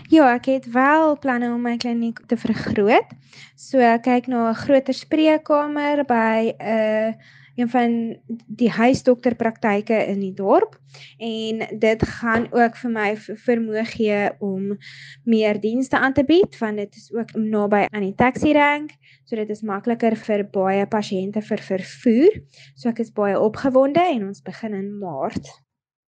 Ja, 0.09 0.33
ek 0.33 0.45
het 0.51 0.71
wel 0.71 1.17
planne 1.19 1.51
om 1.53 1.61
my 1.61 1.77
kliniek 1.77 2.19
te 2.27 2.37
vergroot. 2.37 3.13
So 3.55 3.79
ek 3.79 4.03
kyk 4.07 4.27
na 4.27 4.49
'n 4.49 4.61
groter 4.63 4.93
spreekkamer 4.93 6.03
by 6.05 6.51
'n 6.51 6.55
uh, 6.59 7.07
eh, 7.07 7.13
een 7.55 7.69
van 7.69 8.17
die 8.47 8.69
huisdokterpraktyke 8.69 10.05
in 10.07 10.19
die 10.19 10.33
dorp. 10.33 10.79
En 11.17 11.79
dit 11.79 12.03
gaan 12.03 12.47
ook 12.51 12.75
vir 12.75 12.91
my 12.91 13.09
vermoë 13.17 13.85
gee 13.85 14.29
om 14.39 14.77
meer 15.23 15.59
dienste 15.59 15.99
aan 15.99 16.13
te 16.13 16.23
bied 16.23 16.57
want 16.57 16.77
dit 16.77 16.95
is 16.95 17.11
ook 17.13 17.33
naby 17.35 17.85
aan 17.89 18.07
die 18.07 18.15
taxi 18.15 18.53
rank 18.53 18.91
so 19.23 19.35
dit 19.35 19.49
is 19.49 19.61
makliker 19.61 20.15
vir 20.15 20.43
baie 20.51 20.85
pasiënte 20.87 21.41
vir 21.41 21.57
vervoer. 21.57 22.39
So 22.75 22.89
ek 22.89 22.99
is 22.99 23.11
baie 23.15 23.39
opgewonde 23.39 24.03
en 24.03 24.27
ons 24.27 24.41
begin 24.41 24.73
in 24.73 24.97
maart 24.99 25.47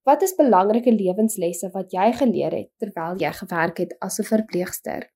Wat 0.04 0.22
is 0.22 0.36
belangrike 0.36 0.92
lewenslesse 0.92 1.70
wat 1.74 1.92
jy 1.92 2.12
geleer 2.14 2.52
het 2.52 2.72
terwyl 2.80 3.16
jy 3.18 3.32
gewerk 3.32 3.78
het 3.78 3.96
as 4.00 4.20
'n 4.20 4.24
verpleegster? 4.24 5.10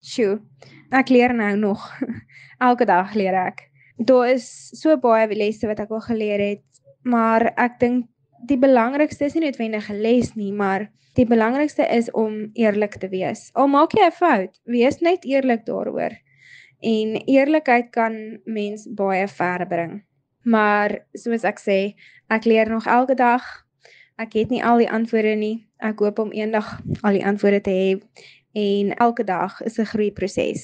Sjoe, 0.00 0.40
ek 0.92 1.08
leer 1.08 1.34
nou 1.34 1.56
nog. 1.56 1.80
Elke 2.68 2.84
dag 2.84 3.14
leer 3.14 3.34
ek 3.34 3.70
daar 3.96 4.28
is 4.28 4.68
so 4.76 4.96
baie 5.00 5.28
lesse 5.34 5.66
wat 5.66 5.80
ek 5.80 5.90
al 5.90 6.04
geleer 6.04 6.42
het, 6.42 6.64
maar 7.02 7.52
ek 7.56 7.78
dink 7.80 8.06
die 8.46 8.58
belangrikste 8.60 9.26
is 9.26 9.34
nie 9.34 9.46
noodwendig 9.46 9.88
'n 9.90 10.02
les 10.02 10.34
nie, 10.36 10.52
maar 10.52 10.90
die 11.16 11.24
belangrikste 11.24 11.86
is 11.88 12.10
om 12.10 12.50
eerlik 12.54 12.98
te 13.00 13.08
wees. 13.08 13.50
Al 13.54 13.68
maak 13.68 13.92
jy 13.92 14.06
'n 14.06 14.12
fout, 14.12 14.60
wees 14.64 15.00
net 15.00 15.24
eerlik 15.24 15.64
daaroor. 15.64 16.12
En 16.82 17.16
eerlikheid 17.26 17.90
kan 17.90 18.40
mens 18.44 18.86
baie 18.94 19.28
ver 19.28 19.66
bring. 19.66 20.04
Maar 20.44 21.06
soos 21.14 21.44
ek 21.44 21.58
sê, 21.58 21.94
ek 22.28 22.44
leer 22.44 22.68
nog 22.68 22.86
elke 22.86 23.14
dag. 23.14 23.65
Ek 24.16 24.32
het 24.32 24.48
nie 24.48 24.62
al 24.64 24.80
die 24.80 24.88
antwoorde 24.88 25.34
nie. 25.36 25.66
Ek 25.84 26.00
hoop 26.00 26.18
om 26.22 26.32
eendag 26.32 26.78
al 27.04 27.18
die 27.18 27.24
antwoorde 27.26 27.60
te 27.66 27.72
hê 27.76 27.88
en 28.56 28.94
elke 28.96 29.24
dag 29.28 29.60
is 29.68 29.78
'n 29.78 29.84
groeiproses 29.92 30.62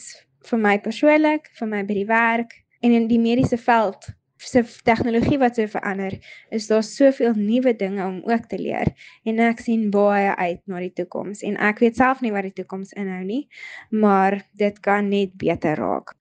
vir 0.49 0.59
my 0.59 0.79
persoonlik, 0.81 1.51
vir 1.59 1.69
my 1.69 1.83
by 1.83 1.95
die 1.95 2.09
werk 2.09 2.55
en 2.81 2.93
in 2.93 3.09
die 3.09 3.19
mediese 3.19 3.59
veld 3.59 4.09
se 4.43 4.65
tegnologie 4.85 5.39
wat 5.39 5.55
so 5.55 5.67
verander, 5.67 6.17
is 6.51 6.67
daar 6.67 6.83
soveel 6.83 7.35
nuwe 7.37 7.77
dinge 7.77 8.07
om 8.07 8.23
ook 8.25 8.49
te 8.51 8.59
leer 8.59 8.91
en 9.25 9.39
ek 9.39 9.61
sien 9.61 9.91
baie 9.91 10.35
uit 10.35 10.61
na 10.67 10.81
die 10.83 10.93
toekoms 10.93 11.45
en 11.47 11.57
ek 11.57 11.79
weet 11.79 11.97
self 11.97 12.21
nie 12.25 12.33
wat 12.33 12.49
die 12.49 12.57
toekoms 12.63 12.93
inhou 12.99 13.23
nie, 13.25 13.49
maar 13.91 14.41
dit 14.59 14.81
kan 14.81 15.09
net 15.09 15.37
beter 15.39 15.77
raak. 15.77 16.17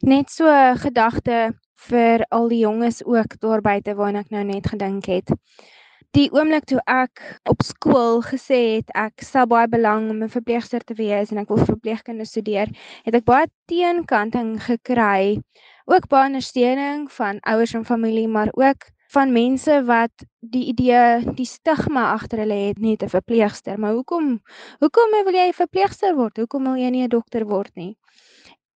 Net 0.00 0.30
so 0.30 0.48
gedagte 0.80 1.52
vir 1.90 2.24
al 2.30 2.48
die 2.48 2.62
jonges 2.64 3.02
ook 3.04 3.36
daar 3.40 3.60
buite 3.60 3.94
waarna 3.94 4.24
ek 4.24 4.30
nou 4.30 4.44
net 4.44 4.66
gedink 4.72 5.06
het 5.06 5.34
die 6.12 6.30
oomblik 6.32 6.64
toe 6.64 6.80
ek 6.86 7.40
op 7.50 7.62
skool 7.62 8.22
gesê 8.22 8.76
het 8.76 8.90
ek 8.94 9.22
sal 9.22 9.46
baie 9.46 9.68
belang 9.68 10.10
om 10.10 10.22
'n 10.22 10.28
verpleegster 10.28 10.80
te 10.84 10.94
wees 10.94 11.30
en 11.32 11.38
ek 11.38 11.48
wil 11.48 11.64
verpleegkunde 11.64 12.24
studeer, 12.24 12.68
het 13.04 13.14
ek 13.14 13.24
baie 13.24 13.46
teenkanting 13.66 14.60
gekry 14.62 15.40
ook 15.86 16.08
baie 16.08 16.26
ondersteuning 16.26 17.12
van 17.12 17.40
ouers 17.40 17.74
en 17.74 17.84
familie, 17.84 18.28
maar 18.28 18.48
ook 18.52 18.90
van 19.14 19.32
mense 19.32 19.84
wat 19.84 20.24
die 20.40 20.64
idee, 20.66 21.22
die 21.34 21.46
stigma 21.46 22.10
agter 22.12 22.42
hulle 22.42 22.58
het 22.68 22.78
net 22.78 23.02
'n 23.02 23.08
verpleegster. 23.08 23.78
Maar 23.78 23.92
hoekom 23.92 24.40
hoekom 24.78 25.10
wil 25.24 25.34
jy 25.34 25.48
'n 25.48 25.52
verpleegster 25.52 26.14
word? 26.14 26.36
Hoekom 26.36 26.62
wil 26.64 26.76
jy 26.76 26.90
nie 26.90 27.02
'n 27.02 27.08
dokter 27.08 27.46
word 27.46 27.70
nie? 27.74 27.96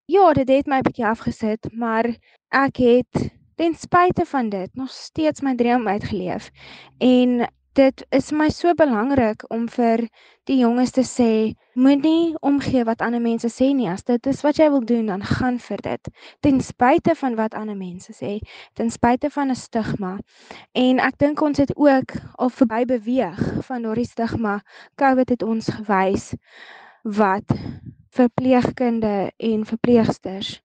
Ja, 0.06 0.32
dit 0.32 0.48
het 0.48 0.66
my 0.66 0.78
'n 0.78 0.82
bietjie 0.82 1.06
afgesit, 1.06 1.72
maar 1.72 2.06
ek 2.50 2.76
het 2.76 3.39
ten 3.60 3.74
spyte 3.74 4.24
van 4.24 4.48
dit 4.48 4.70
nog 4.72 4.90
steeds 4.90 5.40
my 5.40 5.54
droom 5.54 5.88
uitgeleef. 5.88 6.50
En 6.98 7.48
dit 7.72 8.06
is 8.08 8.30
my 8.30 8.48
so 8.48 8.72
belangrik 8.74 9.44
om 9.52 9.66
vir 9.68 10.06
die 10.48 10.56
jonges 10.62 10.94
te 10.96 11.04
sê, 11.04 11.32
moenie 11.76 12.32
omgee 12.40 12.86
wat 12.88 13.04
ander 13.04 13.20
mense 13.20 13.50
sê 13.52 13.68
nie. 13.76 13.90
As 13.92 14.06
dit 14.08 14.26
is 14.32 14.40
wat 14.46 14.56
jy 14.56 14.70
wil 14.72 14.80
doen, 14.88 15.10
dan 15.12 15.24
gaan 15.28 15.58
vir 15.60 15.84
dit. 15.84 16.08
Ten 16.40 16.62
spyte 16.64 17.12
van 17.20 17.36
wat 17.36 17.54
ander 17.54 17.76
mense 17.76 18.16
sê, 18.16 18.38
ten 18.80 18.88
spyte 18.90 19.28
van 19.36 19.52
'n 19.52 19.60
stigma. 19.60 20.16
En 20.72 20.98
ek 20.98 21.18
dink 21.18 21.42
ons 21.42 21.58
het 21.60 21.76
ook 21.76 22.16
al 22.40 22.48
verby 22.48 22.84
beweeg 22.84 23.44
van 23.68 23.82
daardie 23.82 24.08
stigma. 24.08 24.62
COVID 24.96 25.28
het 25.28 25.42
ons 25.42 25.68
gewys 25.68 26.32
wat 27.02 27.52
verpleegkunde 28.08 29.32
en 29.36 29.66
verpleegsters 29.66 30.62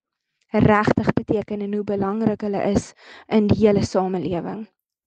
regtig 0.50 1.12
beteken 1.12 1.60
en 1.60 1.74
hoe 1.74 1.84
belangrik 1.84 2.40
hulle 2.40 2.62
is 2.62 2.92
in 3.26 3.46
die 3.46 3.66
hele 3.66 3.84
samelewing. 3.84 4.66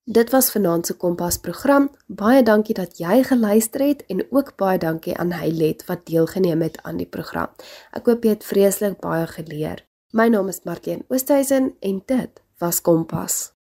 Dit 0.09 0.31
was 0.33 0.51
vanaand 0.51 0.85
se 0.85 0.95
Kompas 0.97 1.37
program. 1.37 1.89
Baie 2.07 2.43
dankie 2.43 2.73
dat 2.73 2.97
jy 2.97 3.23
geluister 3.23 3.83
het 3.85 4.05
en 4.09 4.23
ook 4.31 4.55
baie 4.57 4.77
dankie 4.77 5.17
aan 5.17 5.31
Hylet 5.37 5.85
wat 5.85 6.05
deelgeneem 6.05 6.61
het 6.61 6.81
aan 6.81 6.97
die 6.97 7.07
program. 7.07 7.53
Ek 7.93 8.09
hoop 8.09 8.25
jy 8.25 8.33
het 8.33 8.43
vreeslik 8.43 8.97
baie 9.05 9.27
geleer. 9.27 9.85
My 10.11 10.25
naam 10.27 10.49
is 10.49 10.63
Martien 10.65 11.05
Oosthuizen 11.13 11.75
en 11.79 12.01
dit 12.05 12.43
was 12.57 12.81
Kompas. 12.81 13.58